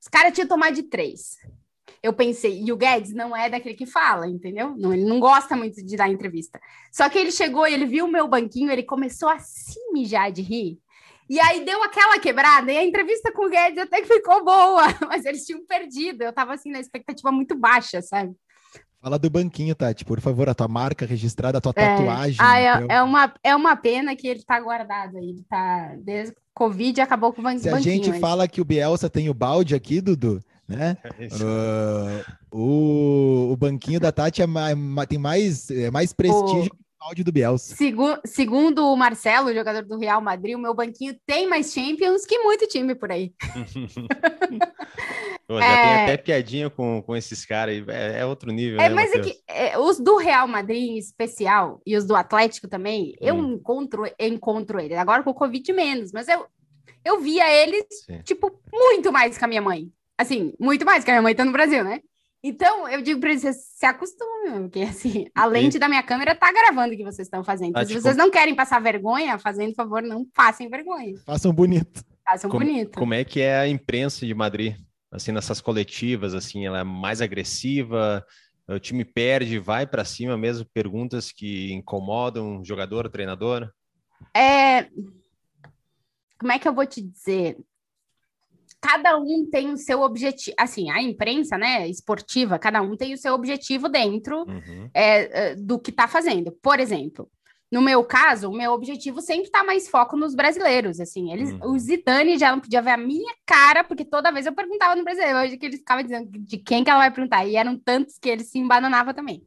[0.00, 1.36] Os caras tinham tomado de três.
[2.02, 4.74] Eu pensei, e o Guedes não é daquele que fala, entendeu?
[4.76, 6.60] Não, ele não gosta muito de dar entrevista.
[6.92, 10.42] Só que ele chegou ele viu o meu banquinho, ele começou a se mijar de
[10.42, 10.78] rir.
[11.28, 14.82] E aí deu aquela quebrada, e a entrevista com o Guedes até que ficou boa,
[15.08, 16.22] mas eles tinham perdido.
[16.22, 18.34] Eu tava assim na expectativa muito baixa, sabe?
[19.00, 21.96] Fala do banquinho, Tati, por favor, a tua marca registrada, a tua é.
[21.96, 22.38] tatuagem.
[22.40, 25.28] Ah, é, é, uma, é uma pena que ele tá guardado aí.
[25.28, 25.94] Ele tá.
[26.00, 27.62] Desde Covid acabou com o banquinho.
[27.62, 28.18] Se a gente aí.
[28.18, 30.96] fala que o Bielsa tem o balde aqui, Dudu, né?
[31.20, 34.76] Uh, o, o banquinho da Tati é mais,
[35.08, 37.76] tem mais, é mais prestígio áudio do Bielsa.
[37.76, 42.38] Segu segundo o Marcelo, jogador do Real Madrid, o meu banquinho tem mais Champions que
[42.38, 43.32] muito time por aí.
[45.46, 45.82] Pô, já é...
[45.82, 48.80] tem até piadinha com, com esses caras aí, é, é, outro nível.
[48.80, 52.14] É, né, mas é que, é, os do Real Madrid em especial e os do
[52.14, 53.16] Atlético também, hum.
[53.20, 54.98] eu encontro, encontro eles.
[54.98, 56.46] Agora com o Covid menos, mas eu,
[57.04, 58.20] eu via eles, Sim.
[58.22, 59.90] tipo, muito mais que a minha mãe.
[60.18, 62.00] Assim, muito mais que a minha mãe tá no Brasil, né?
[62.42, 65.80] Então, eu digo para eles, se acostumem, porque assim, a lente e...
[65.80, 67.70] da minha câmera tá gravando o que vocês estão fazendo.
[67.70, 71.14] Então, se vocês não querem passar vergonha, fazendo favor, não passem vergonha.
[71.26, 72.04] Façam bonito.
[72.24, 72.98] Façam como, bonito.
[72.98, 74.76] Como é que é a imprensa de Madrid?
[75.10, 78.24] Assim, nessas coletivas, assim, ela é mais agressiva,
[78.68, 83.72] o time perde, vai para cima mesmo, perguntas que incomodam o jogador, o treinador?
[84.36, 84.88] É...
[86.38, 87.56] Como é que eu vou te dizer?
[88.80, 93.18] Cada um tem o seu objetivo, assim, a imprensa, né, esportiva, cada um tem o
[93.18, 94.90] seu objetivo dentro uhum.
[94.94, 96.52] é, é do que está fazendo.
[96.62, 97.28] Por exemplo,
[97.70, 101.72] no meu caso, o meu objetivo sempre está mais foco nos brasileiros, assim, eles, uhum.
[101.72, 105.04] o Zidane já não podia ver a minha cara, porque toda vez eu perguntava no
[105.04, 108.16] brasileiro, hoje que ele ficava dizendo de quem que ela vai perguntar, e eram tantos
[108.18, 109.42] que ele se embananava também.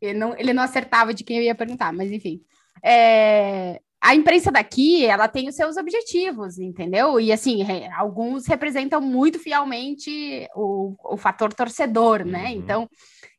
[0.00, 2.42] Ele não, ele não acertava de quem eu ia perguntar, mas enfim.
[2.84, 7.20] É, a imprensa daqui, ela tem os seus objetivos, entendeu?
[7.20, 7.62] E assim,
[7.96, 12.46] alguns representam muito fielmente o, o fator torcedor, né?
[12.46, 12.50] Uhum.
[12.50, 12.90] Então,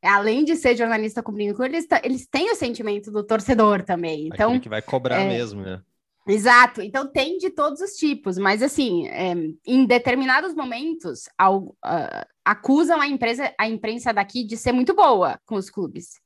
[0.01, 4.27] além de ser jornalista cobrindo, eles, eles têm o sentimento do torcedor também.
[4.27, 5.27] Então, Aquele que vai cobrar é...
[5.27, 5.81] mesmo, né?
[6.25, 9.33] Exato, então tem de todos os tipos, mas assim, é,
[9.67, 15.37] em determinados momentos, ao, uh, acusam a, empresa, a imprensa daqui de ser muito boa
[15.45, 16.21] com os clubes.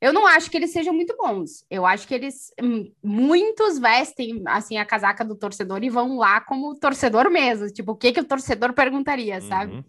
[0.00, 1.64] Eu não acho que eles sejam muito bons.
[1.70, 6.40] Eu acho que eles hum, muitos vestem assim a casaca do torcedor e vão lá
[6.40, 7.66] como torcedor mesmo.
[7.68, 9.74] Tipo, o que que o torcedor perguntaria, sabe?
[9.74, 9.84] Uhum.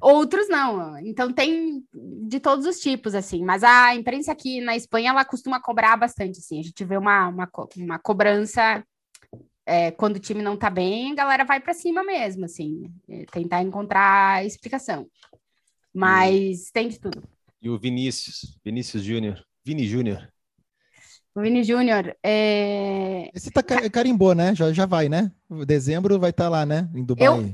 [0.00, 0.98] Outros não.
[0.98, 3.42] Então tem de todos os tipos, assim.
[3.42, 6.60] Mas a imprensa aqui na Espanha, ela costuma cobrar bastante, assim.
[6.60, 8.84] A gente vê uma, uma, uma cobrança
[9.64, 12.92] é, quando o time não tá bem, a galera vai para cima mesmo, assim.
[13.32, 15.06] Tentar encontrar explicação.
[15.92, 16.70] Mas uhum.
[16.74, 17.22] tem de tudo.
[17.60, 20.28] E o Vinícius, Vinícius Júnior, Vini Júnior.
[21.34, 23.30] O Vini Júnior, é...
[23.34, 24.54] Esse tá carimbou, né?
[24.54, 25.30] Já, já vai, né?
[25.66, 26.88] Dezembro vai estar tá lá, né?
[26.94, 27.26] Em Dubai.
[27.26, 27.52] Eu,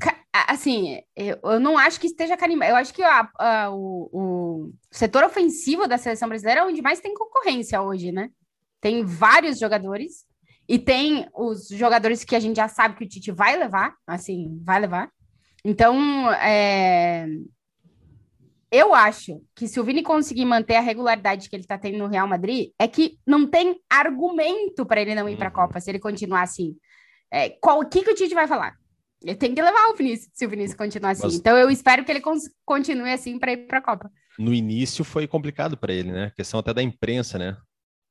[0.48, 2.72] assim, eu, eu, não acho que esteja carimbado.
[2.72, 7.00] Eu acho que a, a, o, o, setor ofensivo da seleção brasileira é onde mais
[7.00, 8.30] tem concorrência hoje, né?
[8.80, 10.24] Tem vários jogadores
[10.68, 14.60] e tem os jogadores que a gente já sabe que o Tite vai levar, assim,
[14.62, 15.10] vai levar.
[15.64, 17.26] Então, é...
[18.74, 22.08] eu acho que se o Vini conseguir manter a regularidade que ele está tendo no
[22.08, 25.66] Real Madrid, é que não tem argumento para ele não ir para a uhum.
[25.66, 26.76] Copa se ele continuar assim.
[27.30, 28.74] É, qual o que, que o Tite vai falar?
[29.22, 31.22] Ele tem que levar o Vinícius, se o Vinícius continuar assim.
[31.22, 31.34] Mas...
[31.34, 32.22] Então eu espero que ele
[32.64, 34.10] continue assim para ir para a Copa.
[34.38, 36.26] No início foi complicado para ele, né?
[36.26, 37.56] A questão até da imprensa, né?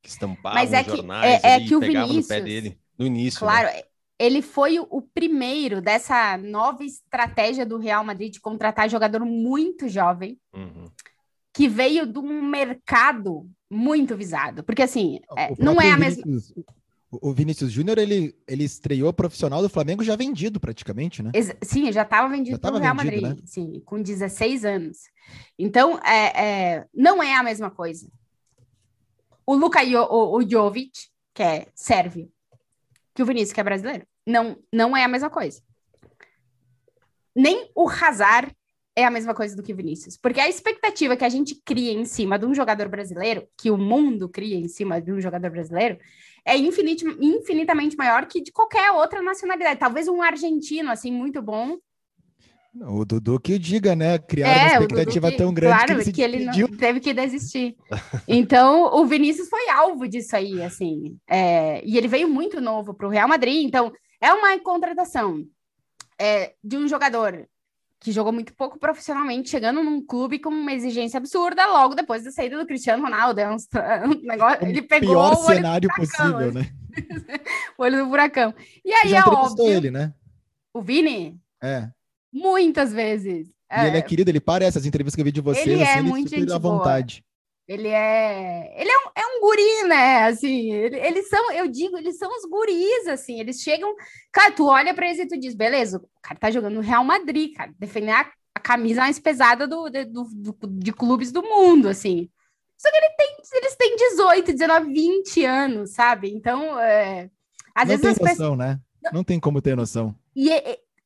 [0.02, 2.80] Que estampavam Mas é que, jornais é, é que o Vinícius, no pé dele.
[2.98, 3.46] No início.
[3.46, 3.52] Né?
[3.52, 3.84] Claro, né?
[4.24, 10.40] Ele foi o primeiro dessa nova estratégia do Real Madrid de contratar jogador muito jovem,
[10.56, 10.86] uhum.
[11.54, 14.64] que veio de um mercado muito visado.
[14.64, 16.24] Porque assim, é, não é a mesma
[17.22, 21.32] o Vinícius Júnior, ele, ele estreou profissional do Flamengo já vendido praticamente, né?
[21.62, 23.44] Sim, já estava vendido para o Real vendido, Madrid, né?
[23.46, 24.98] sim, com 16 anos.
[25.60, 28.10] Então, é, é, não é a mesma coisa.
[29.46, 30.92] O Luka jo, o, o Jovic,
[31.36, 32.32] que é sérvio,
[33.14, 35.62] que o Vinícius, que é brasileiro, não, não é a mesma coisa.
[37.36, 38.56] Nem o Hazard
[38.96, 40.18] é a mesma coisa do que o Vinícius.
[40.18, 43.78] Porque a expectativa que a gente cria em cima de um jogador brasileiro, que o
[43.78, 45.98] mundo cria em cima de um jogador brasileiro,
[46.46, 49.80] é infinit, infinitamente maior que de qualquer outra nacionalidade.
[49.80, 51.78] Talvez um argentino, assim, muito bom.
[52.76, 54.18] O Dudu que diga, né?
[54.18, 57.14] Criar é, uma expectativa que, tão grande claro, que ele, que ele não, teve que
[57.14, 57.76] desistir.
[58.28, 61.18] Então, o Vinícius foi alvo disso aí, assim.
[61.30, 63.64] É, e ele veio muito novo para o Real Madrid.
[63.64, 63.92] Então,
[64.24, 65.46] é uma contratação
[66.18, 67.46] é, de um jogador
[68.00, 72.32] que jogou muito pouco profissionalmente, chegando num clube com uma exigência absurda logo depois da
[72.32, 73.42] saída do Cristiano Ronaldo.
[73.42, 73.56] É um,
[74.08, 76.72] um negócio, ele pegou pior o cenário possível, né?
[77.78, 78.54] o olho do furacão.
[78.84, 79.68] E aí Já é óbvio.
[79.68, 80.14] ele, né?
[80.74, 81.38] O Vini?
[81.62, 81.90] É.
[82.32, 83.50] Muitas vezes.
[83.50, 83.88] E é...
[83.88, 86.02] ele é querido, ele parece as entrevistas que eu vi de vocês, ele assim, é
[86.02, 87.26] muito à vontade.
[87.68, 88.74] Ele é.
[88.80, 90.24] Ele é um, é um guri, né?
[90.26, 93.96] Assim, ele, eles são, eu digo, eles são os guris, assim, eles chegam.
[94.32, 97.04] Cara, tu olha pra eles e tu diz, beleza, o cara tá jogando no Real
[97.04, 101.88] Madrid, cara, defender a, a camisa mais pesada do, do, do, de clubes do mundo,
[101.88, 102.30] assim.
[102.78, 106.34] Só que ele tem, eles têm 18, 19, 20 anos, sabe?
[106.34, 107.30] Então, é,
[107.74, 108.02] às Não vezes.
[108.02, 108.58] Tem noção, pessoas...
[108.58, 108.80] né?
[109.12, 110.14] Não tem como ter noção.
[110.36, 110.50] E,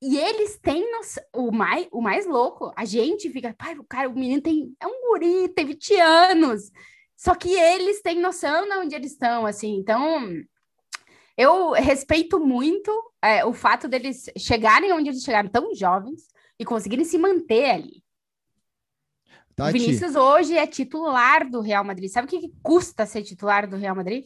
[0.01, 4.09] e eles têm noção, o mais, o mais louco, a gente fica, pai, o cara,
[4.09, 6.71] o menino tem, é um guri, tem 20 anos.
[7.15, 9.75] Só que eles têm noção de onde eles estão, assim.
[9.75, 10.29] Então,
[11.35, 12.91] eu respeito muito
[13.23, 16.27] é, o fato deles chegarem onde eles chegaram tão jovens
[16.59, 18.03] e conseguirem se manter ali.
[19.55, 19.69] Tati.
[19.69, 22.11] O Vinícius hoje é titular do Real Madrid.
[22.11, 24.23] Sabe o que, que custa ser titular do Real Madrid?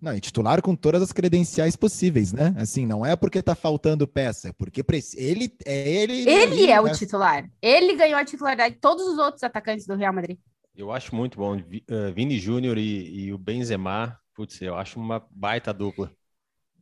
[0.00, 2.54] Não, e titular com todas as credenciais possíveis, né?
[2.56, 4.82] Assim, não é porque tá faltando peça, é porque
[5.14, 6.28] ele é ele.
[6.28, 7.48] Ele é o titular.
[7.60, 10.38] Ele ganhou a titularidade de todos os outros atacantes do Real Madrid.
[10.74, 11.56] Eu acho muito bom.
[11.56, 16.10] Uh, Vini Júnior e, e, o Benzema, putz, eu acho uma baita dupla.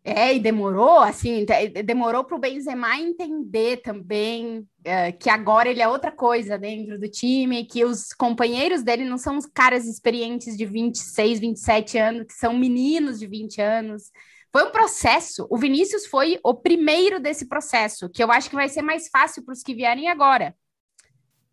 [0.09, 1.44] É, e demorou, assim,
[1.85, 7.09] demorou para o Benzema entender também uh, que agora ele é outra coisa dentro do
[7.09, 12.35] time, que os companheiros dele não são os caras experientes de 26, 27 anos, que
[12.35, 14.05] são meninos de 20 anos.
[14.51, 15.47] Foi um processo.
[15.51, 19.44] O Vinícius foi o primeiro desse processo, que eu acho que vai ser mais fácil
[19.44, 20.57] para os que vierem agora.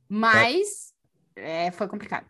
[0.07, 0.93] Mas
[1.35, 2.25] é, foi complicado.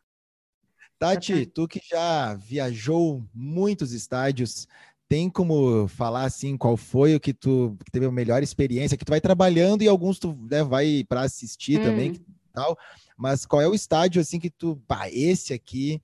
[0.98, 4.68] Tati, tu que já viajou muitos estádios,
[5.08, 9.06] tem como falar assim qual foi o que tu que teve a melhor experiência que
[9.06, 11.84] tu vai trabalhando e alguns tu né, vai para assistir hum.
[11.84, 12.78] também tal
[13.18, 16.02] mas qual é o estádio assim que tu pá, esse aqui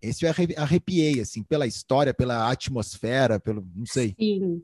[0.00, 4.62] esse eu arrepiei assim pela história pela atmosfera pelo não sei Sim.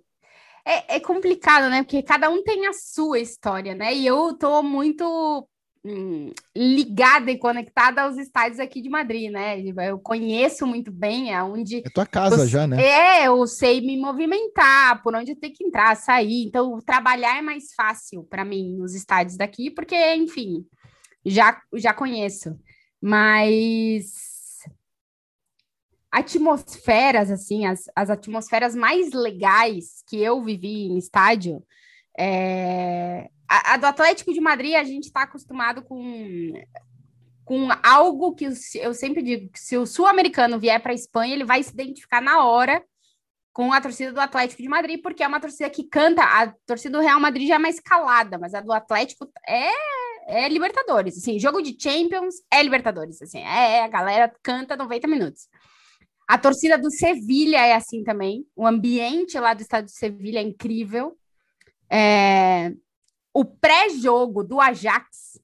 [0.68, 1.83] É, é complicado, né?
[1.83, 3.94] Porque cada um tem a sua história, né?
[3.94, 5.48] E eu tô muito
[5.85, 9.61] Hum, ligada e conectada aos estádios aqui de Madrid, né?
[9.88, 11.79] Eu conheço muito bem aonde.
[11.79, 12.83] É tua casa eu, já, né?
[12.83, 16.45] É, eu sei me movimentar, por onde eu tenho que entrar, sair.
[16.45, 20.67] Então, trabalhar é mais fácil para mim nos estádios daqui, porque, enfim,
[21.25, 22.59] já, já conheço.
[23.01, 24.29] Mas
[26.11, 31.62] atmosferas, assim, as, as atmosferas mais legais que eu vivi em estádio.
[32.19, 36.53] É, a, a, do Atlético de Madrid, a gente está acostumado com,
[37.45, 41.45] com algo que eu sempre digo: que se o sul-americano vier para a Espanha, ele
[41.45, 42.83] vai se identificar na hora
[43.53, 46.23] com a torcida do Atlético de Madrid, porque é uma torcida que canta.
[46.23, 49.71] A torcida do Real Madrid já é mais calada, mas a do Atlético é,
[50.29, 51.17] é Libertadores.
[51.17, 53.21] Assim, jogo de Champions é Libertadores.
[53.21, 55.49] Assim, é, a galera canta 90 minutos.
[56.29, 58.47] A torcida do Sevilha é assim também.
[58.55, 61.17] O ambiente lá do estado de Sevilha é incrível.
[61.91, 62.71] É,
[63.40, 65.38] o pré-jogo do Ajax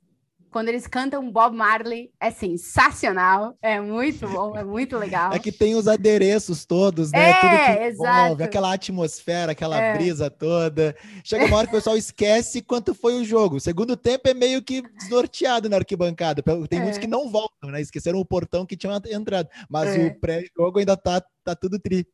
[0.50, 5.32] quando eles cantam Bob Marley, é sensacional, é muito bom, é muito legal.
[5.32, 7.30] É que tem os adereços todos, né?
[7.30, 8.20] É, Tudo que exato.
[8.24, 9.94] envolve, aquela atmosfera, aquela É.
[9.96, 10.94] brisa toda.
[11.24, 13.56] Chega uma hora que o pessoal esquece quanto foi o jogo.
[13.56, 16.40] O segundo tempo é meio que desnorteado na arquibancada.
[16.68, 16.82] Tem É.
[16.82, 17.80] muitos que não voltam, né?
[17.80, 19.48] Esqueceram o portão que tinham entrado.
[19.68, 20.06] Mas É.
[20.06, 22.06] o pré-jogo ainda tá, tá tudo tri.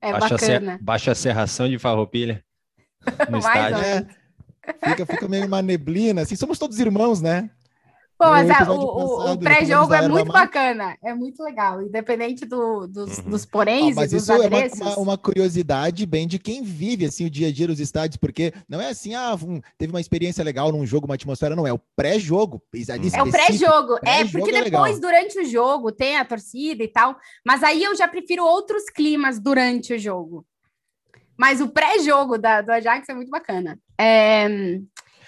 [0.00, 0.78] É baixa, a ser- bacana.
[0.80, 2.42] baixa a serração de farroupilha
[3.28, 3.76] no Mais estádio.
[3.76, 4.06] ou É.
[4.84, 6.36] Fica, fica meio uma neblina, assim.
[6.36, 7.50] Somos todos irmãos, né?
[8.18, 13.18] Pô, mas episódio o, o- pré-jogo é muito bacana, é muito legal, independente do- dos,
[13.18, 13.30] Uhum.
[13.30, 14.80] dos Ah, poréns mas e dos isso é uma, adereços.
[14.80, 18.52] uma, uma curiosidade bem de quem vive assim o dia a dia dos estádios, porque
[18.68, 21.72] não é assim, ah, um- teve uma experiência legal num jogo, uma atmosfera, não, é
[21.72, 22.62] o pré-jogo.
[22.72, 25.00] ali É o pré-jogo, é Pré-jogo porque é depois, legal.
[25.00, 29.40] durante o jogo, tem a torcida e tal, mas aí eu já prefiro outros climas
[29.40, 30.46] durante o jogo.
[31.42, 33.76] Mas o pré-jogo da, do Ajax é muito bacana.
[34.00, 34.46] É,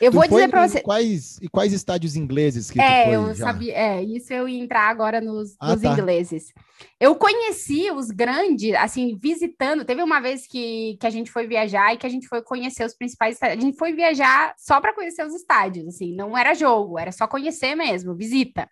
[0.00, 0.80] eu Tu vou dizer para você.
[0.80, 3.46] Quais, e quais estádios ingleses que É, foi eu já?
[3.46, 5.92] sabia, é, isso eu ia entrar agora nos, Ah, nos tá.
[5.92, 6.52] ingleses.
[7.00, 9.84] Eu conheci os grandes, assim, visitando.
[9.84, 12.84] Teve uma vez que, que a gente foi viajar e que a gente foi conhecer
[12.84, 13.58] os principais estádios.
[13.58, 17.26] A gente foi viajar só para conhecer os estádios, assim, não era jogo, era só
[17.26, 18.68] conhecer mesmo, visita.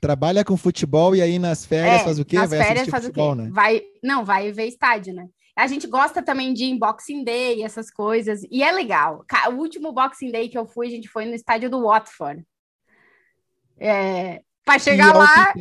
[0.00, 2.36] Trabalha com futebol e aí nas férias É, faz o quê?
[2.36, 3.42] Nas Vai férias faz futebol, o quê?
[3.42, 3.50] né?
[3.50, 5.26] Vai, não, vai ver estádio, né?
[5.54, 9.24] A gente gosta também de Boxing Day, essas coisas, e é legal.
[9.50, 12.44] O último Boxing Day que eu fui, a gente foi no estádio do Watford.
[13.78, 15.54] É, para chegar é lá,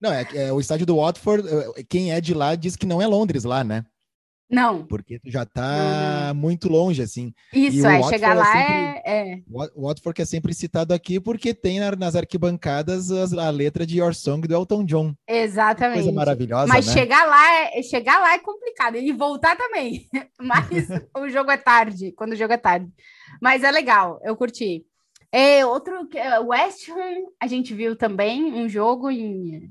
[0.00, 3.00] Não, é, é o estádio do Watford, é, quem é de lá diz que não
[3.00, 3.84] é Londres lá, né?
[4.48, 7.32] Não, Porque tu já tá Não, muito longe, assim.
[7.52, 9.42] isso, é, chegar lá é, é.
[9.50, 13.32] O Wat- o Watford que é sempre citado aqui porque tem na- nas arquibancadas as-
[13.32, 15.14] a letra de Your Song do Elton John.
[15.28, 15.96] Exatamente.
[16.02, 16.92] Coisa maravilhosa, Mas né?
[16.92, 20.06] chegar lá é chegar lá é complicado e voltar também.
[20.40, 22.88] Mas o jogo é tarde, quando o jogo é tarde.
[23.42, 24.84] Mas é legal, eu curti.
[25.32, 29.70] É, outro que é West Ham, a gente viu também um jogo em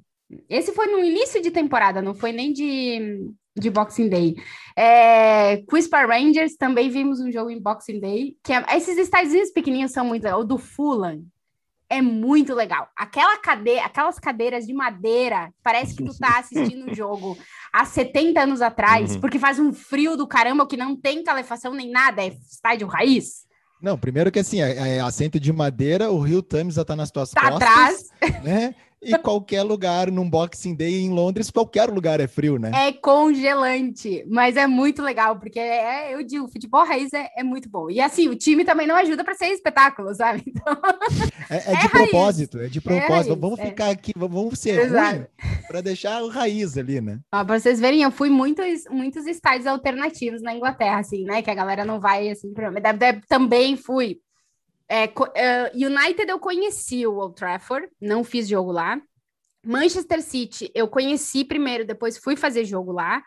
[0.50, 4.36] esse foi no início de temporada, não foi nem de, de Boxing Day.
[4.76, 9.91] É, Quispa Rangers também vimos um jogo em Boxing Day, que é- esses estádios pequenininhos
[9.91, 10.41] são muito legais.
[10.41, 11.24] O do Fulham
[11.89, 12.89] é muito legal.
[12.98, 17.38] Aquela cadeira, aquelas cadeiras de madeira, parece que tu tá assistindo um jogo
[17.72, 19.22] há 70 anos atrás, Uhum.
[19.22, 23.46] porque faz um frio do caramba que não tem calefação nem nada, é estádio raiz.
[23.82, 27.12] Não, primeiro que assim, é, é assento de madeira, o Rio Thames já tá nas
[27.12, 28.10] tuas Tá costas, atrás,
[28.44, 28.76] né?
[29.06, 32.72] E qualquer lugar, num Boxing Day em Londres, qualquer lugar é frio, né?
[32.74, 37.70] é congelante, mas é muito legal, porque é, eu digo, futebol raiz é, é muito
[37.70, 37.89] bom.
[37.89, 40.44] E assim, o time também não ajuda para ser espetáculo, sabe?
[40.56, 40.78] Então,
[41.50, 43.30] É, é É de propósito, é de propósito.
[43.30, 43.65] raiz, vamos é.
[43.65, 44.89] ficar aqui, vamos ser
[45.68, 47.20] para deixar o raiz ali, né?
[47.34, 51.41] Ó, pra vocês verem, eu fui muitos, muitos estádios alternativos na Inglaterra, assim, né?
[51.41, 52.72] Que a galera não vai, assim, pra...
[53.28, 54.20] também fui.
[54.88, 59.02] É, é, United eu conheci o Old Trafford, não fiz jogo lá.
[59.65, 63.24] Manchester City eu conheci primeiro, depois fui fazer jogo lá.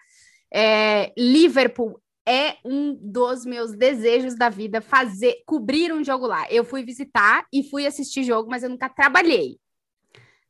[0.53, 6.47] É, Liverpool é um dos meus desejos da vida, fazer, cobrir um jogo lá.
[6.51, 9.59] Eu fui visitar e fui assistir jogo, mas eu nunca trabalhei.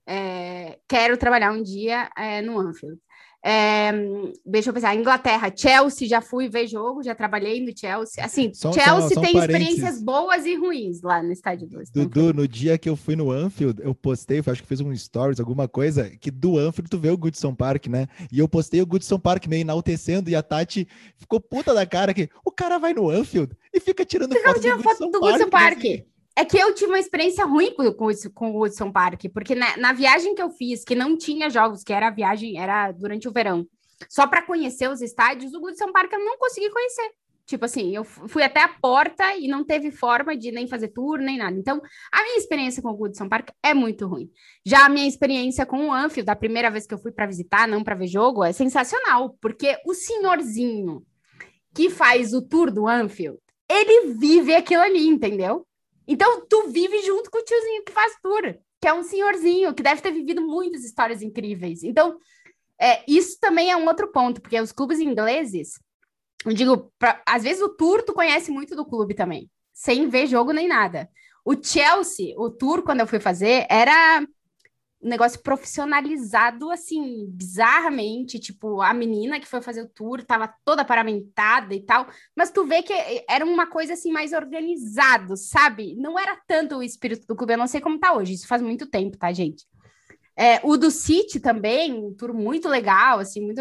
[0.04, 3.00] É, quero trabalhar um dia é, no Anfield.
[3.44, 3.92] É,
[4.44, 8.22] deixa eu pensar, Inglaterra, Chelsea, já fui ver jogo, já trabalhei no Chelsea.
[8.24, 9.68] Assim, Só- Chelsea só- só um tem parênteses.
[9.68, 13.30] experiências boas e ruins lá no estádio do Dudu, no dia que eu fui no
[13.30, 17.10] Anfield, eu postei, acho que fiz um stories, alguma coisa, que do Anfield tu vê
[17.10, 18.06] o Goodson Park, né?
[18.32, 22.12] E eu postei o Goodson Park meio enaltecendo e a Tati ficou puta da cara
[22.12, 25.20] que o cara vai no Anfield e fica tirando foto tirando do foto Goodson do
[25.20, 25.32] Park.
[25.38, 25.84] Goodson Park.
[25.84, 26.04] né?
[26.40, 29.76] É que eu tive uma experiência ruim com, com, com o Woodson Park, porque na,
[29.76, 33.26] na viagem que eu fiz, que não tinha jogos, que era a viagem, era durante
[33.26, 33.66] o verão,
[34.08, 37.10] só para conhecer os estádios, o Goodson Park eu não consegui conhecer.
[37.44, 40.88] Tipo assim, eu fu- fui até a porta e não teve forma de nem fazer
[40.88, 41.58] tour, nem nada.
[41.58, 41.80] Então,
[42.12, 44.30] a minha experiência com o Goodson Park é muito ruim.
[44.64, 47.66] Já a minha experiência com o Anfield, da primeira vez que eu fui para visitar,
[47.66, 51.02] não para ver jogo, é sensacional, porque o senhorzinho
[51.74, 55.66] que faz o tour do Anfield, ele vive aquilo ali, entendeu?
[56.08, 59.82] Então, tu vive junto com o tiozinho que faz tour, que é um senhorzinho que
[59.82, 61.82] deve ter vivido muitas histórias incríveis.
[61.84, 62.18] Então,
[62.80, 65.80] é, isso também é um outro ponto, porque os clubes ingleses,
[66.46, 70.26] eu digo, pra- às vezes o tour tu conhece muito do clube também, sem ver
[70.26, 71.08] jogo nem nada.
[71.44, 74.26] O Chelsea, o tour, quando eu fui fazer, era
[75.00, 78.38] um negócio profissionalizado, assim, bizarramente.
[78.38, 82.06] Tipo, a menina que foi fazer o tour tava toda paramentada e tal.
[82.36, 82.92] Mas tu vê que
[83.28, 85.94] era uma coisa, assim, mais organizado, sabe?
[85.96, 87.54] Não era tanto o espírito do clube.
[87.54, 88.34] Eu não sei como tá hoje.
[88.34, 89.66] Isso faz muito tempo, tá, gente?
[90.36, 93.60] É, o do City também, um tour muito legal, assim, muito...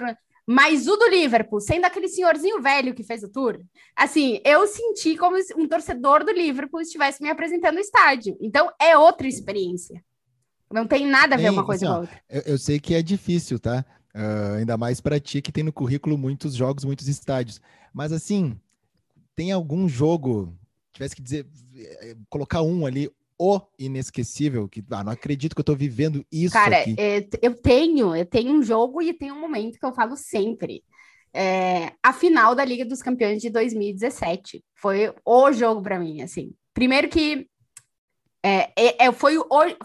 [0.50, 3.60] Mas o do Liverpool, sendo aquele senhorzinho velho que fez o tour,
[3.94, 8.38] assim, eu senti como se um torcedor do Liverpool estivesse me apresentando no estádio.
[8.40, 10.02] Então, é outra experiência.
[10.72, 12.22] Não tem nada a ver uma coisa assim, com a outra.
[12.30, 13.86] Eu, eu, sei que é difícil, tá?
[14.14, 17.62] Uh, ainda mais para ti que tem no currículo muitos jogos, muitos estádios.
[17.94, 18.60] Mas assim,
[19.36, 20.54] tem algum jogo,
[20.92, 21.46] tivesse que dizer,
[21.76, 23.10] eh, colocar um ali,
[23.40, 26.96] o inesquecível, que ah, não acredito que eu tô vivendo isso Cara, aqui.
[26.98, 30.84] É, eu tenho, eu tenho um jogo e tenho um momento que eu falo sempre.
[31.34, 36.52] É, a final da Liga dos Campeões de 2017 foi o jogo para mim, assim.
[36.74, 37.48] Primeiro que
[38.48, 39.36] é, é, é foi,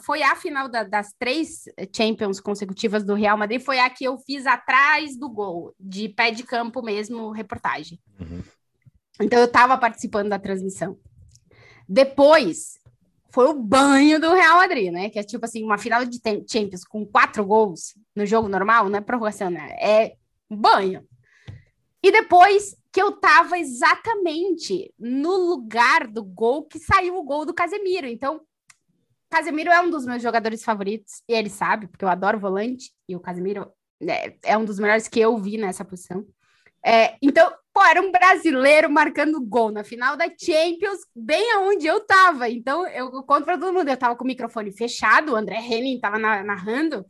[0.00, 4.16] foi a final da, das três Champions consecutivas do Real Madrid, foi a que eu
[4.18, 7.98] fiz atrás do gol, de pé de campo mesmo, reportagem.
[8.20, 8.42] Uhum.
[9.20, 10.96] Então eu estava participando da transmissão.
[11.88, 12.78] Depois,
[13.30, 15.10] foi o banho do Real Madrid, né?
[15.10, 18.98] Que é tipo assim, uma final de Champions com quatro gols no jogo normal, não
[18.98, 19.70] é prorrogação, né?
[19.80, 20.14] É
[20.48, 21.04] banho.
[22.02, 27.54] E depois que eu tava exatamente no lugar do gol que saiu o gol do
[27.54, 28.06] Casemiro.
[28.06, 28.40] Então,
[29.32, 33.16] Casemiro é um dos meus jogadores favoritos, e ele sabe, porque eu adoro volante, e
[33.16, 33.72] o Casemiro
[34.02, 36.26] é, é um dos melhores que eu vi nessa posição.
[36.84, 42.00] É, então, pô, era um brasileiro marcando gol na final da Champions, bem aonde eu
[42.04, 42.50] tava.
[42.50, 45.98] Então, eu conto pra todo mundo, eu tava com o microfone fechado, o André Henning
[45.98, 47.06] tava na, narrando,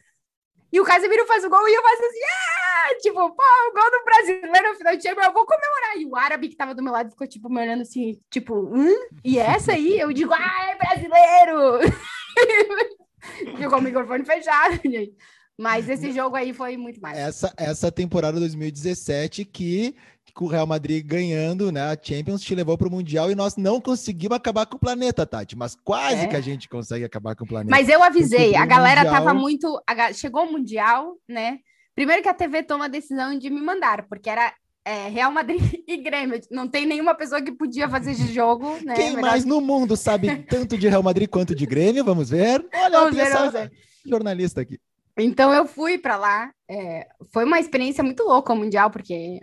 [0.73, 2.62] e o Casemiro faz o gol e eu faço assim, ah!
[3.01, 5.97] tipo, pô, o gol do brasileiro no final de Champions, eu vou comemorar.
[5.99, 9.09] E o árabe que tava do meu lado ficou, tipo, me olhando assim, tipo, hum?
[9.25, 9.99] E essa aí?
[9.99, 11.81] Eu digo, ah, é brasileiro!
[13.57, 15.14] Ficou o microfone fechado, gente.
[15.59, 17.16] Mas esse jogo aí foi muito mais.
[17.16, 22.76] Essa, essa temporada 2017 que, que o Real Madrid ganhando né, a Champions te levou
[22.76, 25.57] para o Mundial e nós não conseguimos acabar com o planeta, Tati.
[25.57, 26.26] Mas quase é.
[26.26, 27.70] que a gente consegue acabar com o planeta.
[27.70, 29.24] Mas eu avisei, a galera mundial...
[29.24, 29.82] tava muito.
[29.86, 31.59] A, chegou o Mundial, né?
[31.95, 34.53] Primeiro que a TV toma a decisão de me mandar, porque era
[34.85, 36.41] é, Real Madrid e Grêmio.
[36.51, 38.95] Não tem nenhuma pessoa que podia fazer esse jogo, né?
[38.95, 39.22] Quem Melhor...
[39.22, 42.05] mais no mundo sabe tanto de Real Madrid quanto de Grêmio?
[42.05, 42.66] Vamos ver.
[42.74, 43.72] Olha, vamos ver, vamos ver.
[44.05, 44.78] jornalista aqui.
[45.18, 46.53] Então eu fui para lá.
[46.68, 49.41] É, foi uma experiência muito louca o Mundial, porque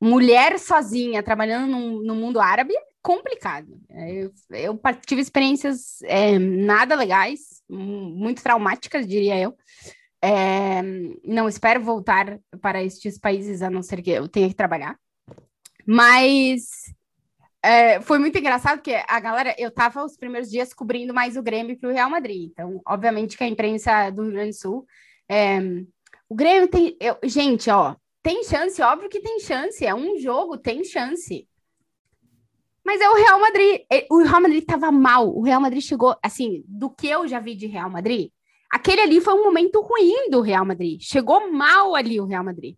[0.00, 3.68] mulher sozinha trabalhando no, no mundo árabe complicado.
[3.90, 9.54] É, eu, eu tive experiências é, nada legais, muito traumáticas, diria eu.
[10.24, 10.80] É,
[11.22, 14.98] não espero voltar para estes países, a não ser que eu tenha que trabalhar.
[15.86, 16.64] Mas
[17.62, 21.42] é, foi muito engraçado porque a galera, eu tava os primeiros dias cobrindo mais o
[21.42, 22.50] Grêmio que o Real Madrid.
[22.50, 24.86] Então, obviamente que a imprensa do Rio Grande do Sul.
[25.28, 25.58] É,
[26.26, 26.96] o Grêmio tem.
[26.98, 29.84] Eu, gente, ó, tem chance, óbvio que tem chance.
[29.84, 31.46] É um jogo, tem chance.
[32.82, 33.82] Mas é o Real Madrid.
[33.92, 35.28] É, o Real Madrid tava mal.
[35.36, 38.30] O Real Madrid chegou, assim, do que eu já vi de Real Madrid,
[38.74, 41.00] aquele ali foi um momento ruim do Real Madrid.
[41.02, 42.76] Chegou mal ali o Real Madrid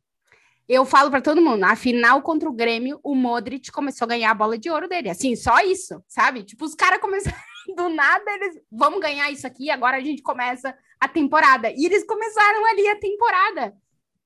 [0.69, 4.31] eu falo para todo mundo, na final contra o Grêmio, o Modric começou a ganhar
[4.31, 5.09] a bola de ouro dele.
[5.09, 6.43] Assim, só isso, sabe?
[6.43, 7.37] Tipo, os caras começaram
[7.77, 11.71] do nada, eles vamos ganhar isso aqui, agora a gente começa a temporada.
[11.71, 13.75] E eles começaram ali a temporada.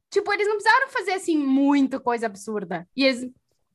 [0.09, 2.89] Tipo, eles não precisaram fazer assim muita coisa absurda.
[2.97, 3.31] E eles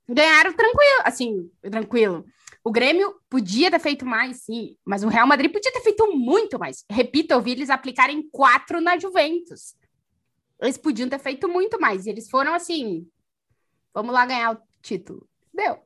[0.10, 2.26] ganharam tranquilo, assim, tranquilo.
[2.66, 6.58] O Grêmio podia ter feito mais, sim, mas o Real Madrid podia ter feito muito
[6.58, 6.84] mais.
[6.90, 9.76] Repito, eu vi eles aplicarem quatro na Juventus.
[10.60, 12.08] Eles podiam ter feito muito mais.
[12.08, 13.08] E eles foram assim:
[13.94, 15.30] vamos lá ganhar o título.
[15.54, 15.78] Deu.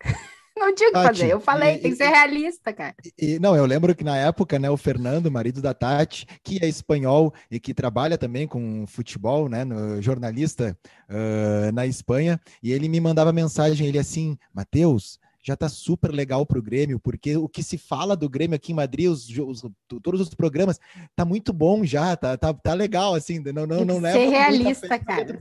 [0.56, 1.32] Não tinha o que fazer.
[1.32, 2.94] Eu falei, e, tem que ser realista, cara.
[3.18, 6.68] E, não, eu lembro que na época, né, o Fernando, marido da Tati, que é
[6.68, 10.76] espanhol e que trabalha também com futebol, né, no, jornalista
[11.08, 16.44] uh, na Espanha, e ele me mandava mensagem, ele assim, Matheus, já está super legal
[16.44, 19.64] para o Grêmio, porque o que se fala do Grêmio aqui em Madrid, os, os,
[20.02, 20.78] todos os programas,
[21.16, 24.18] tá muito bom já, tá, tá, tá legal, assim, não, não, não leva.
[24.18, 25.40] Ser realista, cara.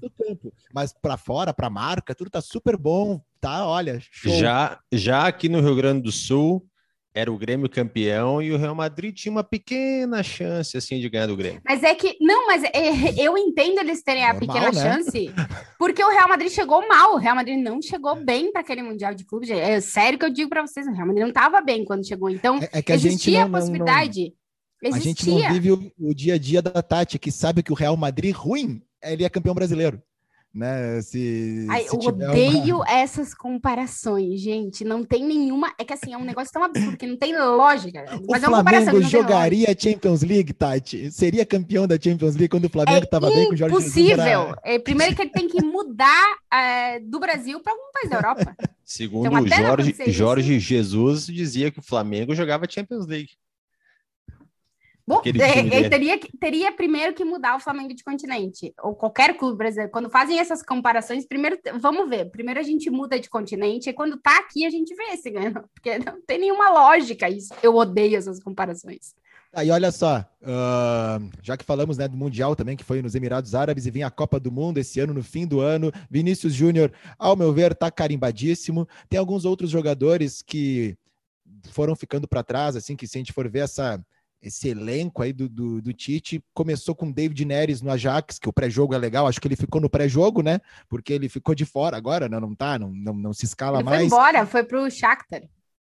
[0.73, 3.67] Mas para fora, para marca, tudo tá super bom, tá?
[3.67, 4.33] Olha, show.
[4.33, 6.65] Já, já aqui no Rio Grande do Sul,
[7.13, 11.27] era o Grêmio campeão e o Real Madrid tinha uma pequena chance assim de ganhar
[11.27, 11.61] do Grêmio.
[11.65, 14.73] Mas é que não, mas é, eu entendo eles terem a pequena né?
[14.73, 15.31] chance,
[15.77, 19.13] porque o Real Madrid chegou mal, o Real Madrid não chegou bem para aquele mundial
[19.13, 19.49] de clubes.
[19.49, 22.29] É sério que eu digo para vocês, o Real Madrid não estava bem quando chegou.
[22.29, 24.21] Então é, é que a existia não, a possibilidade.
[24.81, 24.97] Não, não...
[24.97, 27.75] A gente não vive o, o, dia a dia da Tati, que sabe que o
[27.75, 30.01] Real Madrid ruim, ele é campeão brasileiro
[30.53, 31.01] né?
[31.01, 32.89] Se, Ai, se eu odeio uma...
[32.89, 34.83] essas comparações, gente.
[34.83, 35.73] Não tem nenhuma.
[35.77, 38.05] É que assim, é um negócio tão absurdo que não tem lógica.
[38.27, 41.11] Mas o é Flamengo jogaria Champions League, Tati?
[41.11, 44.23] Seria campeão da Champions League quando o Flamengo estava é bem com o Jorge Possível.
[44.23, 44.59] Era...
[44.63, 48.55] É, primeiro que ele tem que mudar é, do Brasil para algum país da Europa.
[48.83, 53.29] Segundo o Jorge, Jorge Jesus dizia que o Flamengo jogava Champions League.
[55.09, 59.91] Bom, é, teria, teria primeiro que mudar o Flamengo de continente, ou qualquer clube brasileiro.
[59.91, 64.17] Quando fazem essas comparações, primeiro, vamos ver, primeiro a gente muda de continente, e quando
[64.17, 67.51] tá aqui a gente vê se ganha, porque não tem nenhuma lógica isso.
[67.63, 69.15] Eu odeio essas comparações.
[69.51, 73.55] Aí, olha só, uh, já que falamos né, do Mundial também, que foi nos Emirados
[73.55, 76.93] Árabes, e vem a Copa do Mundo esse ano, no fim do ano, Vinícius Júnior,
[77.17, 78.87] ao meu ver, tá carimbadíssimo.
[79.09, 80.95] Tem alguns outros jogadores que
[81.71, 83.99] foram ficando para trás, assim, que se a gente for ver essa
[84.41, 86.43] esse elenco aí do, do, do, Tite.
[86.53, 89.81] Começou com David Neres no Ajax, que o pré-jogo é legal, acho que ele ficou
[89.81, 90.59] no pré-jogo, né?
[90.87, 92.39] Porque ele ficou de fora agora, né?
[92.39, 93.97] não tá, não, não, não se escala ele mais.
[93.97, 95.43] Foi embora, foi pro Shakhtar.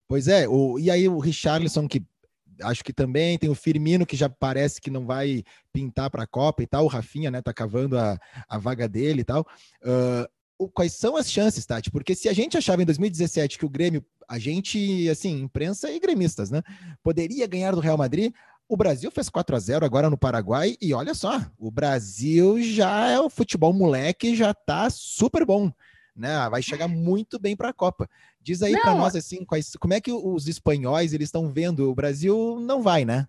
[0.08, 2.04] Pois é, o, e aí o Richarlison, que
[2.62, 5.42] acho que também tem o Firmino, que já parece que não vai
[5.72, 8.18] pintar para a Copa e tal, o Rafinha, né, tá cavando a,
[8.48, 9.46] a vaga dele e tal.
[9.82, 11.90] Uh, quais são as chances, Tati?
[11.90, 16.00] Porque se a gente achava em 2017 que o Grêmio a gente, assim, imprensa e
[16.00, 16.62] gremistas, né?
[17.02, 18.32] Poderia ganhar do Real Madrid.
[18.68, 23.08] O Brasil fez 4 a 0 agora no Paraguai e olha só, o Brasil já
[23.08, 25.72] é o futebol moleque, já tá super bom,
[26.14, 26.48] né?
[26.50, 28.10] Vai chegar muito bem para a Copa.
[28.40, 31.90] Diz aí para nós assim, quais, como é que os espanhóis eles estão vendo?
[31.90, 33.28] O Brasil não vai, né?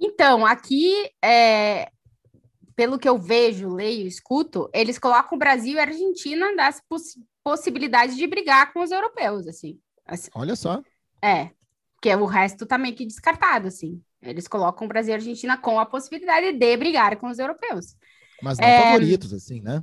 [0.00, 1.90] Então, aqui é,
[2.78, 6.80] pelo que eu vejo, leio, escuto, eles colocam o Brasil e a Argentina das
[7.48, 9.80] possibilidade de brigar com os europeus, assim.
[10.04, 10.28] assim.
[10.34, 10.82] Olha só.
[11.22, 11.50] É,
[11.94, 14.02] porque o resto tá meio que descartado, assim.
[14.20, 17.96] Eles colocam o Brasil e a Argentina com a possibilidade de brigar com os europeus.
[18.42, 19.82] Mas não é, favoritos, assim, né?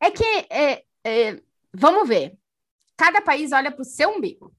[0.00, 1.40] É que, é, é,
[1.72, 2.36] vamos ver,
[2.96, 4.52] cada país olha para o seu umbigo.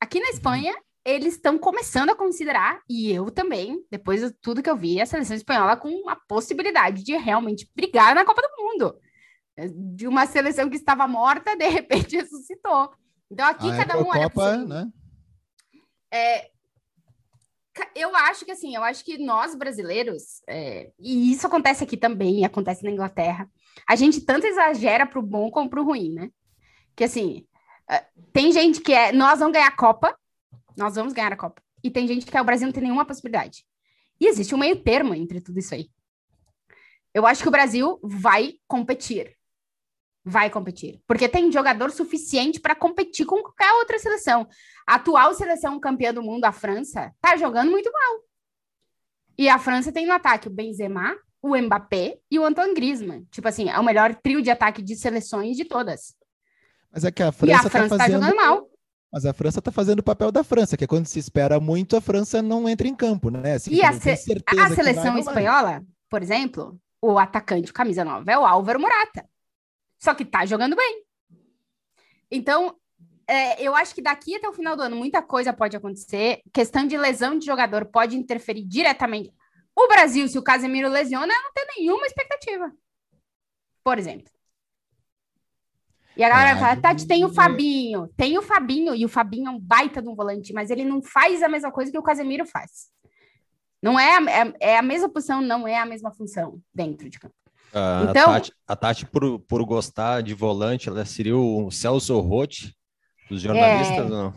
[0.00, 0.32] Aqui na uhum.
[0.32, 5.00] Espanha, eles estão começando a considerar, e eu também, depois de tudo que eu vi,
[5.00, 8.96] a seleção espanhola com a possibilidade de realmente brigar na Copa do Mundo
[9.68, 12.92] de uma seleção que estava morta, de repente ressuscitou.
[13.30, 14.28] Então aqui a cada um olha
[14.66, 14.90] né?
[16.12, 16.50] É,
[17.94, 22.44] eu acho que assim, eu acho que nós brasileiros, é, e isso acontece aqui também,
[22.44, 23.50] acontece na Inglaterra,
[23.88, 26.30] a gente tanto exagera para o bom como para o ruim, né?
[26.94, 27.46] Que assim,
[27.90, 30.14] é, tem gente que é, nós vamos ganhar a Copa,
[30.76, 33.06] nós vamos ganhar a Copa, e tem gente que é, o Brasil não tem nenhuma
[33.06, 33.64] possibilidade.
[34.20, 35.90] E existe um meio termo entre tudo isso aí.
[37.14, 39.36] Eu acho que o Brasil vai competir
[40.24, 44.46] vai competir, porque tem jogador suficiente para competir com qualquer outra seleção.
[44.86, 48.20] A atual seleção campeã do mundo, a França, tá jogando muito mal.
[49.36, 53.26] E a França tem no ataque o Benzema, o Mbappé e o Antoine Griezmann.
[53.30, 56.14] Tipo assim, é o melhor trio de ataque de seleções de todas.
[56.92, 58.20] Mas é que a França, e a tá França tá, fazendo...
[58.20, 58.68] tá jogando mal.
[59.12, 61.96] Mas a França tá fazendo o papel da França, que é quando se espera muito,
[61.96, 63.54] a França não entra em campo, né?
[63.54, 64.10] Assim, e a, se...
[64.10, 69.26] a seleção vai, espanhola, por exemplo, o atacante camisa 9 é o Álvaro Morata.
[70.02, 71.04] Só que tá jogando bem.
[72.28, 72.76] Então,
[73.28, 76.40] é, eu acho que daqui até o final do ano muita coisa pode acontecer.
[76.52, 79.32] Questão de lesão de jogador pode interferir diretamente.
[79.76, 82.72] O Brasil, se o Casemiro lesiona, não tem nenhuma expectativa.
[83.84, 84.30] Por exemplo.
[86.16, 88.08] E agora é, vai falar, Tati, tem o Fabinho.
[88.16, 91.00] Tem o Fabinho, e o Fabinho é um baita de um volante, mas ele não
[91.00, 92.90] faz a mesma coisa que o Casemiro faz.
[93.80, 97.20] Não é a, é, é a mesma posição, não é a mesma função dentro de
[97.20, 97.41] campo.
[97.72, 102.18] Uh, então, a Tati, a Tati por, por gostar de volante, ela seria o Celso
[102.20, 102.74] Rotti
[103.30, 104.34] dos jornalistas, é, não?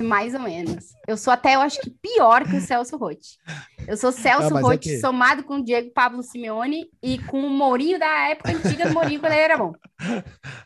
[0.00, 0.86] Mais ou menos.
[1.08, 3.38] Eu sou até, eu acho que pior que o Celso Rotti.
[3.86, 7.50] Eu sou Celso ah, Rotti é somado com o Diego Pablo Simeone e com o
[7.50, 9.72] Mourinho da época antiga do Mourinho quando ele era bom.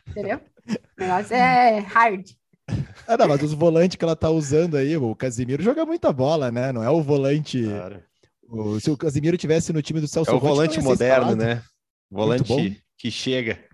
[0.09, 0.41] Entendeu?
[0.67, 2.25] O negócio é hard.
[3.07, 6.51] Ah, não, mas os volantes que ela tá usando aí, o Casimiro joga muita bola,
[6.51, 6.71] né?
[6.71, 7.63] Não é o volante.
[7.63, 8.03] Claro.
[8.49, 11.63] O, se o Casimiro tivesse no time do Celso É o volante moderno, né?
[12.11, 13.57] Volante que chega.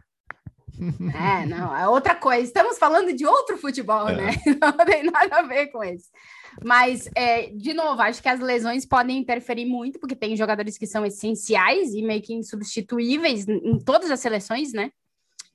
[0.80, 2.44] É, não, é outra coisa.
[2.44, 4.16] Estamos falando de outro futebol, é.
[4.16, 4.32] né?
[4.62, 6.06] Não tem nada a ver com isso.
[6.64, 10.86] Mas, é, de novo, acho que as lesões podem interferir muito, porque tem jogadores que
[10.86, 14.92] são essenciais e meio que insubstituíveis em todas as seleções, né?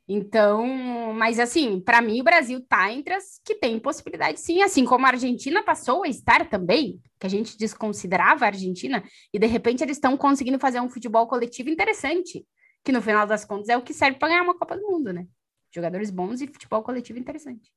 [0.09, 0.67] Então,
[1.15, 5.07] mas assim, para mim o Brasil tá entre as que tem possibilidade sim, assim como
[5.07, 9.83] a Argentina passou a estar também, que a gente desconsiderava a Argentina, e de repente
[9.85, 12.45] eles estão conseguindo fazer um futebol coletivo interessante
[12.85, 15.13] que no final das contas é o que serve para ganhar uma Copa do Mundo,
[15.13, 15.27] né?
[15.71, 17.73] Jogadores bons e futebol coletivo interessante.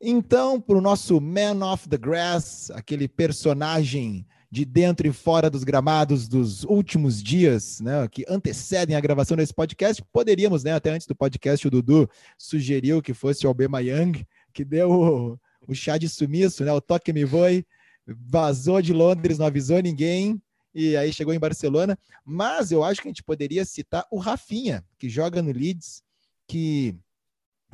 [0.00, 5.64] Então, para o nosso Man of the Grass, aquele personagem de dentro e fora dos
[5.64, 11.06] gramados dos últimos dias, né, que antecedem a gravação desse podcast, poderíamos, né, até antes
[11.06, 12.08] do podcast, o Dudu
[12.38, 14.24] sugeriu que fosse o Albema Young,
[14.54, 17.66] que deu o, o chá de sumiço, né, o toque me voe,
[18.06, 20.40] vazou de Londres, não avisou ninguém,
[20.78, 21.98] e aí chegou em Barcelona.
[22.24, 26.04] Mas eu acho que a gente poderia citar o Rafinha, que joga no Leeds,
[26.46, 26.94] que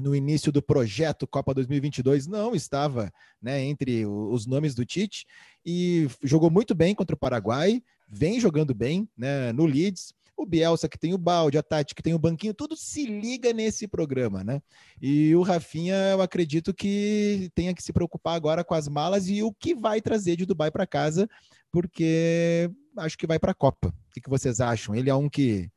[0.01, 5.27] no início do projeto Copa 2022 não estava né, entre os nomes do Tite
[5.65, 10.15] e jogou muito bem contra o Paraguai, vem jogando bem né, no Leeds.
[10.35, 13.53] O Bielsa que tem o balde, a Tati que tem o banquinho, tudo se liga
[13.53, 14.61] nesse programa, né?
[15.01, 19.45] E o Rafinha, eu acredito que tenha que se preocupar agora com as malas e
[19.45, 21.29] o que vai trazer de Dubai para casa,
[21.71, 23.89] porque acho que vai para a Copa.
[23.89, 24.95] O que vocês acham?
[24.95, 25.71] Ele é um que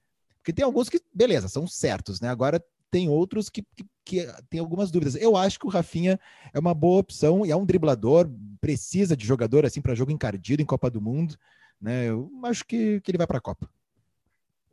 [0.47, 2.30] porque tem alguns que, beleza, são certos, né?
[2.30, 5.13] Agora tem outros que, que, que tem algumas dúvidas.
[5.15, 6.18] Eu acho que o Rafinha
[6.53, 8.30] é uma boa opção e é um driblador,
[8.61, 11.36] precisa de jogador assim para jogo encardido em Copa do Mundo.
[11.82, 12.05] Né?
[12.07, 13.70] Eu acho que, que ele vai para a Copa.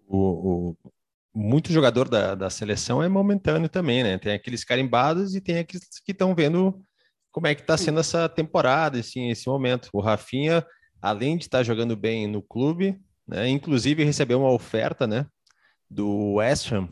[0.07, 0.77] O, o,
[1.35, 4.17] muito jogador da, da seleção é momentâneo também, né?
[4.17, 6.81] Tem aqueles carimbados e tem aqueles que estão vendo
[7.33, 9.89] como é que está sendo essa temporada, assim, esse momento.
[9.93, 10.65] O Rafinha,
[11.05, 13.49] além de estar jogando bem no clube, né?
[13.49, 15.27] Inclusive recebeu uma oferta, né?
[15.91, 16.89] Do West Ham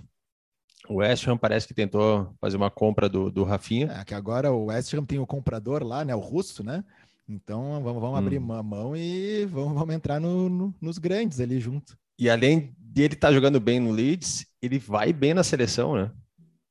[0.89, 3.91] o West Ham parece que tentou fazer uma compra do, do Rafinha.
[3.93, 6.15] É, que agora o West Ham tem o comprador lá, né?
[6.15, 6.85] O russo, né?
[7.29, 8.19] Então vamos, vamos hum.
[8.19, 11.97] abrir a mão e vamos, vamos entrar no, no, nos grandes ali junto.
[12.19, 15.95] E além de ele estar tá jogando bem no Leeds, ele vai bem na seleção,
[15.95, 16.11] né?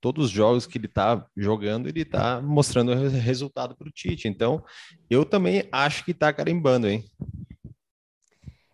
[0.01, 4.27] Todos os jogos que ele está jogando, ele está mostrando resultado para o Tite.
[4.27, 4.63] Então,
[5.09, 7.05] eu também acho que está carimbando, hein?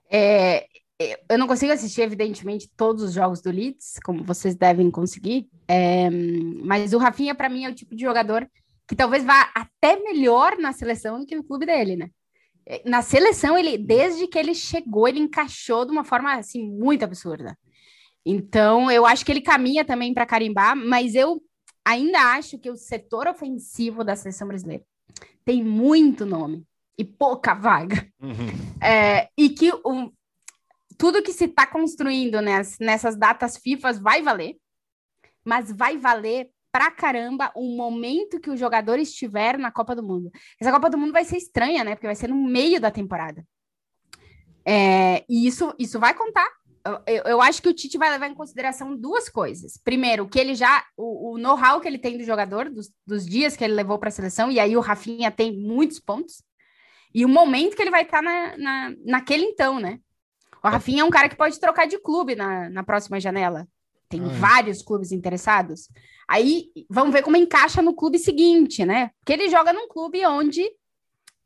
[0.10, 0.66] É,
[1.30, 6.10] eu não consigo assistir, evidentemente, todos os jogos do Leeds, como vocês devem conseguir, é,
[6.10, 8.50] mas o Rafinha, para mim, é o tipo de jogador
[8.88, 12.10] que talvez vá até melhor na seleção do que no clube dele, né?
[12.66, 17.04] É, na seleção, ele, desde que ele chegou, ele encaixou de uma forma, assim, muito
[17.04, 17.58] absurda.
[18.30, 21.42] Então, eu acho que ele caminha também para carimbar, mas eu
[21.86, 24.84] ainda acho que o setor ofensivo da seleção brasileira
[25.46, 26.66] tem muito nome
[26.98, 28.06] e pouca vaga.
[28.20, 28.84] Uhum.
[28.84, 30.12] É, e que o,
[30.98, 34.58] tudo que se está construindo ness, nessas datas FIFA vai valer,
[35.46, 40.30] mas vai valer pra caramba o momento que o jogador estiver na Copa do Mundo.
[40.60, 41.96] Essa Copa do Mundo vai ser estranha, né?
[41.96, 43.42] Porque vai ser no meio da temporada.
[44.66, 46.50] É, e isso, isso vai contar.
[47.06, 49.78] Eu, eu, acho que o Tite vai levar em consideração duas coisas.
[49.84, 53.56] Primeiro, que ele já, o, o know-how que ele tem do jogador, dos, dos dias
[53.56, 56.44] que ele levou para a seleção, e aí o Rafinha tem muitos pontos,
[57.14, 60.00] e o momento que ele vai estar tá na, na, naquele então, né?
[60.64, 63.68] O Rafinha é um cara que pode trocar de clube na, na próxima janela.
[64.10, 65.90] Tem ah, vários clubes interessados.
[66.28, 69.12] Aí vamos ver como encaixa no clube seguinte, né?
[69.20, 70.64] Porque ele joga num clube onde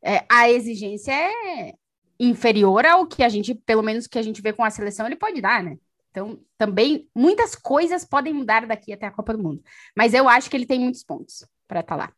[0.04, 1.74] é, a exigência é
[2.22, 5.16] inferior ao que a gente, pelo menos que a gente vê com a seleção, ele
[5.16, 5.78] pode dar, né?
[6.12, 9.64] Então, também muitas coisas podem mudar daqui até a Copa do Mundo.
[9.96, 12.12] Mas eu acho que ele tem muitos pontos para estar tá lá.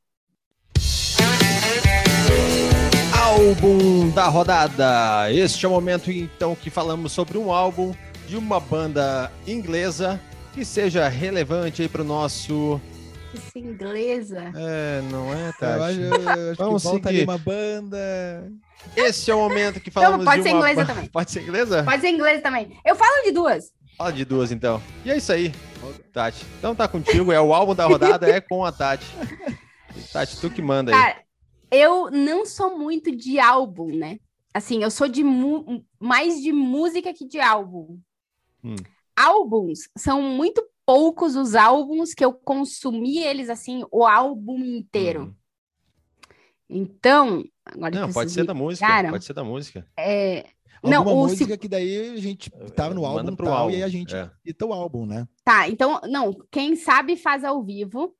[3.17, 5.31] Álbum da rodada.
[5.31, 7.95] Este é o momento então que falamos sobre um álbum
[8.27, 10.19] de uma banda inglesa
[10.53, 12.81] que seja relevante aí para o nosso
[13.33, 14.51] Isso inglesa.
[14.55, 15.69] É, não é, Tati?
[15.69, 17.21] Eu acho, eu acho Vamos que volta seguir.
[17.21, 18.51] ali uma banda.
[18.95, 20.59] Esse é o momento que falamos então, pode de ser uma...
[20.59, 21.09] inglesa também.
[21.09, 21.83] Pode ser inglesa?
[21.83, 22.77] Pode ser inglesa também.
[22.85, 23.71] Eu falo de duas.
[23.97, 24.81] Fala de duas então.
[25.05, 25.53] E é isso aí,
[26.11, 26.45] Tati.
[26.57, 29.05] Então tá contigo, é o álbum da rodada é com a Tati.
[30.11, 30.97] Tati, tu que manda aí.
[30.97, 31.23] Cara,
[31.71, 34.19] eu não sou muito de álbum, né?
[34.53, 35.23] Assim, eu sou de
[35.99, 37.99] mais de música que de álbum.
[38.63, 38.75] Hum.
[39.15, 45.23] Álbuns são muito poucos os álbuns que eu consumi eles assim, o álbum inteiro.
[45.23, 45.35] Hum.
[46.69, 49.85] Então, agora Não, pode ser da música, cara, pode ser da música.
[49.97, 50.45] É,
[50.81, 53.71] Alguma não, música que daí a gente tava no álbum pro tal, álbum.
[53.71, 54.29] e aí a gente é.
[54.63, 55.27] o álbum, né?
[55.43, 58.13] Tá, então, não, quem sabe faz ao vivo.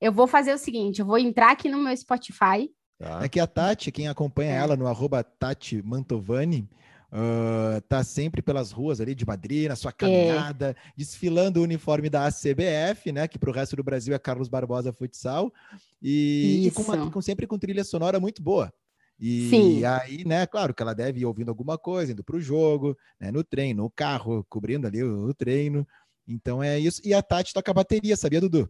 [0.00, 3.20] Eu vou fazer o seguinte, eu vou entrar aqui no meu Spotify Tá.
[3.22, 4.56] É que a Tati, quem acompanha é.
[4.56, 6.68] ela no arroba Tati Mantovani,
[7.14, 9.92] uh, tá sempre pelas ruas ali de Madrid, na sua é.
[9.92, 10.92] caminhada, é.
[10.96, 13.28] desfilando o uniforme da ACBF, né?
[13.28, 15.52] Que para o resto do Brasil é Carlos Barbosa Futsal.
[16.02, 18.72] E, e com, uma, com, sempre com trilha sonora muito boa.
[19.18, 19.84] E Sim.
[19.84, 23.30] aí, né, claro que ela deve ir ouvindo alguma coisa, indo para o jogo, né,
[23.30, 25.86] no treino, no carro, cobrindo ali o, o treino.
[26.26, 27.00] Então é isso.
[27.04, 28.68] E a Tati toca bateria, sabia, Dudu?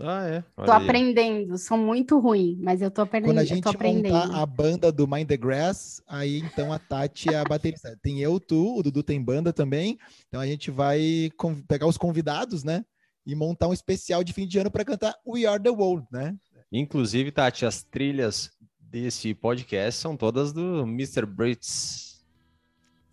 [0.00, 0.44] Ah, é?
[0.56, 0.84] Olha tô aí.
[0.84, 3.30] aprendendo, sou muito ruim, mas eu tô aprendendo.
[3.30, 7.38] Quando a gente montar a banda do Mind the Grass, aí então a Tati é
[7.38, 7.98] a baterista.
[8.02, 11.30] Tem eu, tu, o Dudu tem banda também, então a gente vai
[11.66, 12.84] pegar os convidados, né?
[13.24, 16.36] E montar um especial de fim de ano para cantar We Are the World, né?
[16.70, 21.24] Inclusive, Tati, as trilhas desse podcast são todas do Mr.
[21.26, 22.05] Brits.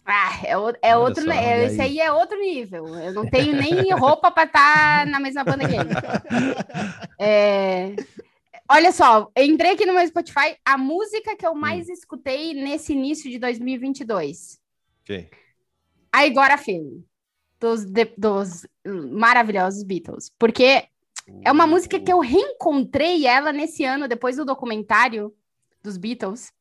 [0.06, 2.88] Ah, é, o, é outro, é, esse aí é outro nível.
[2.88, 5.90] Eu não tenho nem roupa para estar tá na mesma banda que ele.
[7.26, 7.96] É,
[8.70, 11.94] olha só, entrei aqui no meu Spotify, a música que eu mais hum.
[11.94, 14.60] escutei nesse início de 2022.
[15.02, 15.30] Ok.
[16.16, 17.06] I Got a Feeling,
[17.60, 17.86] dos,
[18.18, 20.30] dos maravilhosos Beatles.
[20.38, 20.88] Porque
[21.44, 25.34] É uma música que eu reencontrei ela nesse ano, depois do documentário
[25.82, 26.52] dos Beatles.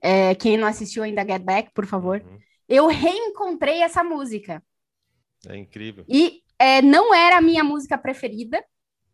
[0.00, 2.20] É, quem não assistiu ainda Get Back, por favor.
[2.20, 2.38] Uhum.
[2.68, 4.62] Eu reencontrei essa música.
[5.48, 6.04] É incrível.
[6.08, 8.62] E é, não era a minha música preferida,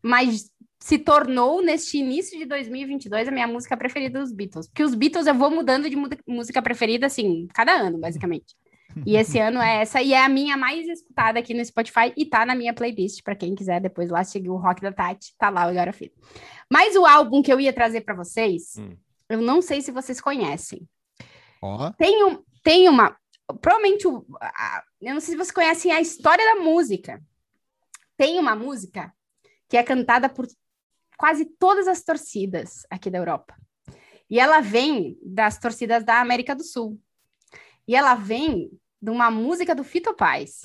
[0.03, 0.51] mas
[0.83, 4.67] se tornou, neste início de 2022, a minha música preferida dos Beatles.
[4.67, 8.55] Porque os Beatles eu vou mudando de música preferida, assim, cada ano, basicamente.
[9.07, 12.27] E esse ano é essa, e é a minha mais escutada aqui no Spotify, e
[12.27, 15.49] tá na minha playlist, para quem quiser depois lá seguir o Rock da Tati, tá
[15.49, 16.13] lá o Agora Filho.
[16.71, 18.95] Mas o álbum que eu ia trazer para vocês, hum.
[19.35, 20.89] Eu não sei se vocês conhecem.
[21.61, 21.93] Oh.
[21.97, 23.17] Tem, um, tem uma,
[23.61, 24.25] provavelmente, eu
[25.01, 27.23] não sei se vocês conhecem a história da música.
[28.17, 29.13] Tem uma música
[29.69, 30.47] que é cantada por
[31.17, 33.57] quase todas as torcidas aqui da Europa.
[34.29, 37.01] E ela vem das torcidas da América do Sul.
[37.87, 38.71] E ela vem
[39.01, 40.63] de uma música do Fito Paz.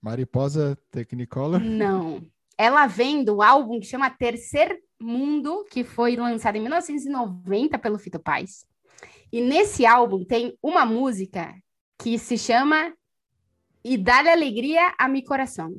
[0.00, 1.60] Mariposa Technicolor?
[1.60, 2.26] Não.
[2.62, 8.20] Ela vem do álbum que chama Terceiro Mundo, que foi lançado em 1990 pelo Fito
[8.20, 8.64] Paz.
[9.32, 11.52] E nesse álbum tem uma música
[12.00, 12.94] que se chama
[13.82, 15.74] E Dá-lhe Alegria a Mi Coração.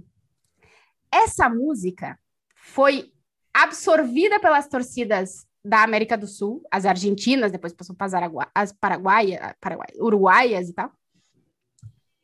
[1.10, 2.20] Essa música
[2.54, 3.14] foi
[3.54, 9.88] absorvida pelas torcidas da América do Sul, as argentinas, depois passou para as paraguaias, paraguai,
[9.96, 10.92] uruguaias e tal,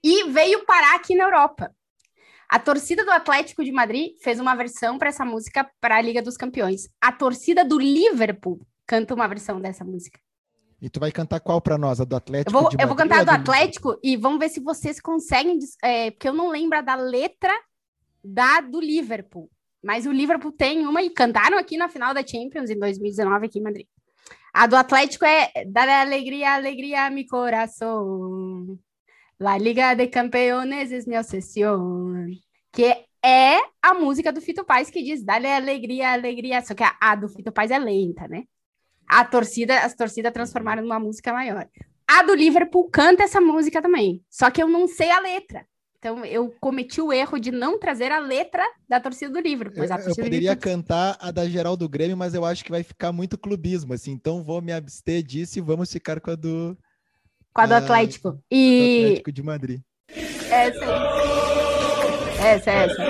[0.04, 1.74] e veio parar aqui na Europa.
[2.50, 6.20] A torcida do Atlético de Madrid fez uma versão para essa música para a Liga
[6.20, 6.90] dos Campeões.
[7.00, 10.20] A torcida do Liverpool canta uma versão dessa música.
[10.82, 12.02] E tu vai cantar qual para nós?
[12.02, 12.50] A do Atlético?
[12.58, 16.10] Eu vou, eu vou cantar a do Atlético e vamos ver se vocês conseguem, é,
[16.10, 17.54] porque eu não lembro da letra
[18.24, 19.48] da do Liverpool.
[19.84, 23.60] Mas o Liverpool tem uma e cantaram aqui na final da Champions em 2019 aqui
[23.60, 23.88] em Madrid.
[24.52, 28.80] A do Atlético é Dar alegria, alegria mi coração.
[29.40, 32.38] La Liga de Campeones es mi obsesión.
[32.72, 36.62] Que é a música do Fito Paz que diz Dale alegria, alegria.
[36.62, 38.44] Só que a, a do Fito Paz é lenta, né?
[39.08, 41.68] A torcida, as torcidas transformaram numa música maior.
[42.06, 44.22] A do Liverpool canta essa música também.
[44.30, 45.66] Só que eu não sei a letra.
[46.00, 49.72] Então eu cometi o erro de não trazer a letra da torcida do livro.
[49.74, 52.84] Pois eu, eu poderia cantar a da geral do Grêmio, mas eu acho que vai
[52.84, 54.12] ficar muito clubismo, assim.
[54.12, 56.78] Então vou me abster disso e vamos ficar com a do.
[57.54, 58.42] Com a do Atlético.
[58.50, 59.00] E...
[59.00, 59.82] Do Atlético de Madrid.
[60.50, 61.20] Essa aí.
[62.40, 63.04] Essa, essa.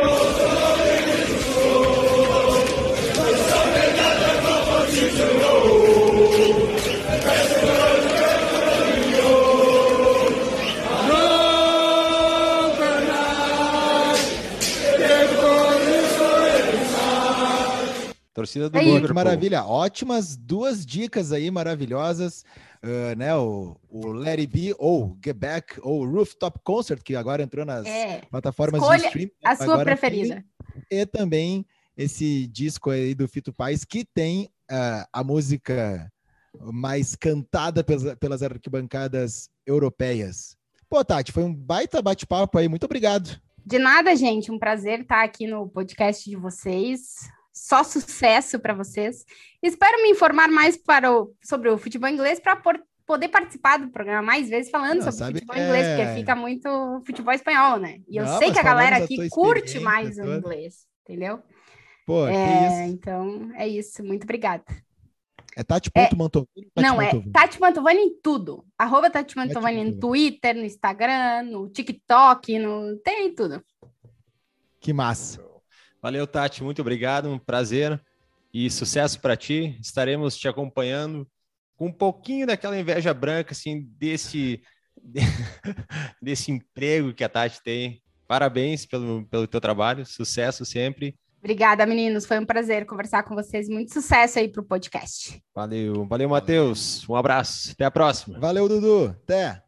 [18.40, 19.14] Torcida do é Liverpool.
[19.14, 19.66] Maravilha.
[19.66, 22.46] Ótimas duas dicas aí maravilhosas.
[22.82, 27.44] Uh, né, o, o Let It Be ou Get Back ou Rooftop Concert, que agora
[27.44, 28.22] entrou nas é.
[28.32, 29.32] plataformas Escolha de streaming.
[29.44, 30.46] A sua preferida.
[30.88, 31.66] Tem, e também
[31.98, 36.10] esse disco aí do Fito Paz, que tem uh, a música
[36.58, 40.58] mais cantada pelas, pelas arquibancadas europeias.
[40.90, 42.68] Pô, Tati, foi um baita bate-papo aí.
[42.70, 43.40] Muito obrigado.
[43.66, 44.52] De nada, gente.
[44.52, 47.30] Um prazer estar aqui no podcast de vocês
[47.60, 49.26] só sucesso para vocês.
[49.62, 52.62] Espero me informar mais para o, sobre o futebol inglês para
[53.06, 55.66] poder participar do programa mais vezes falando Não, sobre futebol é...
[55.66, 58.00] inglês, porque fica muito futebol espanhol, né?
[58.08, 61.42] E eu Não, sei que a galera aqui curte mais o inglês, entendeu?
[62.06, 64.04] Pô, é, Então, é isso.
[64.04, 64.64] Muito obrigada.
[65.56, 66.48] É Tati.mantovani?
[66.76, 68.66] É, não, é Tati Mantovani em tudo.
[68.78, 72.98] Arroba Tati Mantovani no Twitter, no Instagram, no TikTok, no...
[73.00, 73.62] tem tudo.
[74.80, 75.49] Que massa.
[76.02, 78.02] Valeu, Tati, muito obrigado, um prazer
[78.54, 79.78] e sucesso para ti.
[79.82, 81.28] Estaremos te acompanhando
[81.76, 84.62] com um pouquinho daquela inveja branca, assim, desse,
[86.22, 88.02] desse emprego que a Tati tem.
[88.28, 91.16] Parabéns pelo, pelo teu trabalho, sucesso sempre.
[91.40, 92.26] Obrigada, meninos.
[92.26, 93.70] Foi um prazer conversar com vocês.
[93.70, 95.42] Muito sucesso aí para o podcast.
[95.56, 97.08] Valeu, valeu, Matheus.
[97.10, 97.72] Um abraço.
[97.72, 98.40] Até a próxima.
[98.40, 99.16] Valeu, Dudu.
[99.24, 99.64] Até.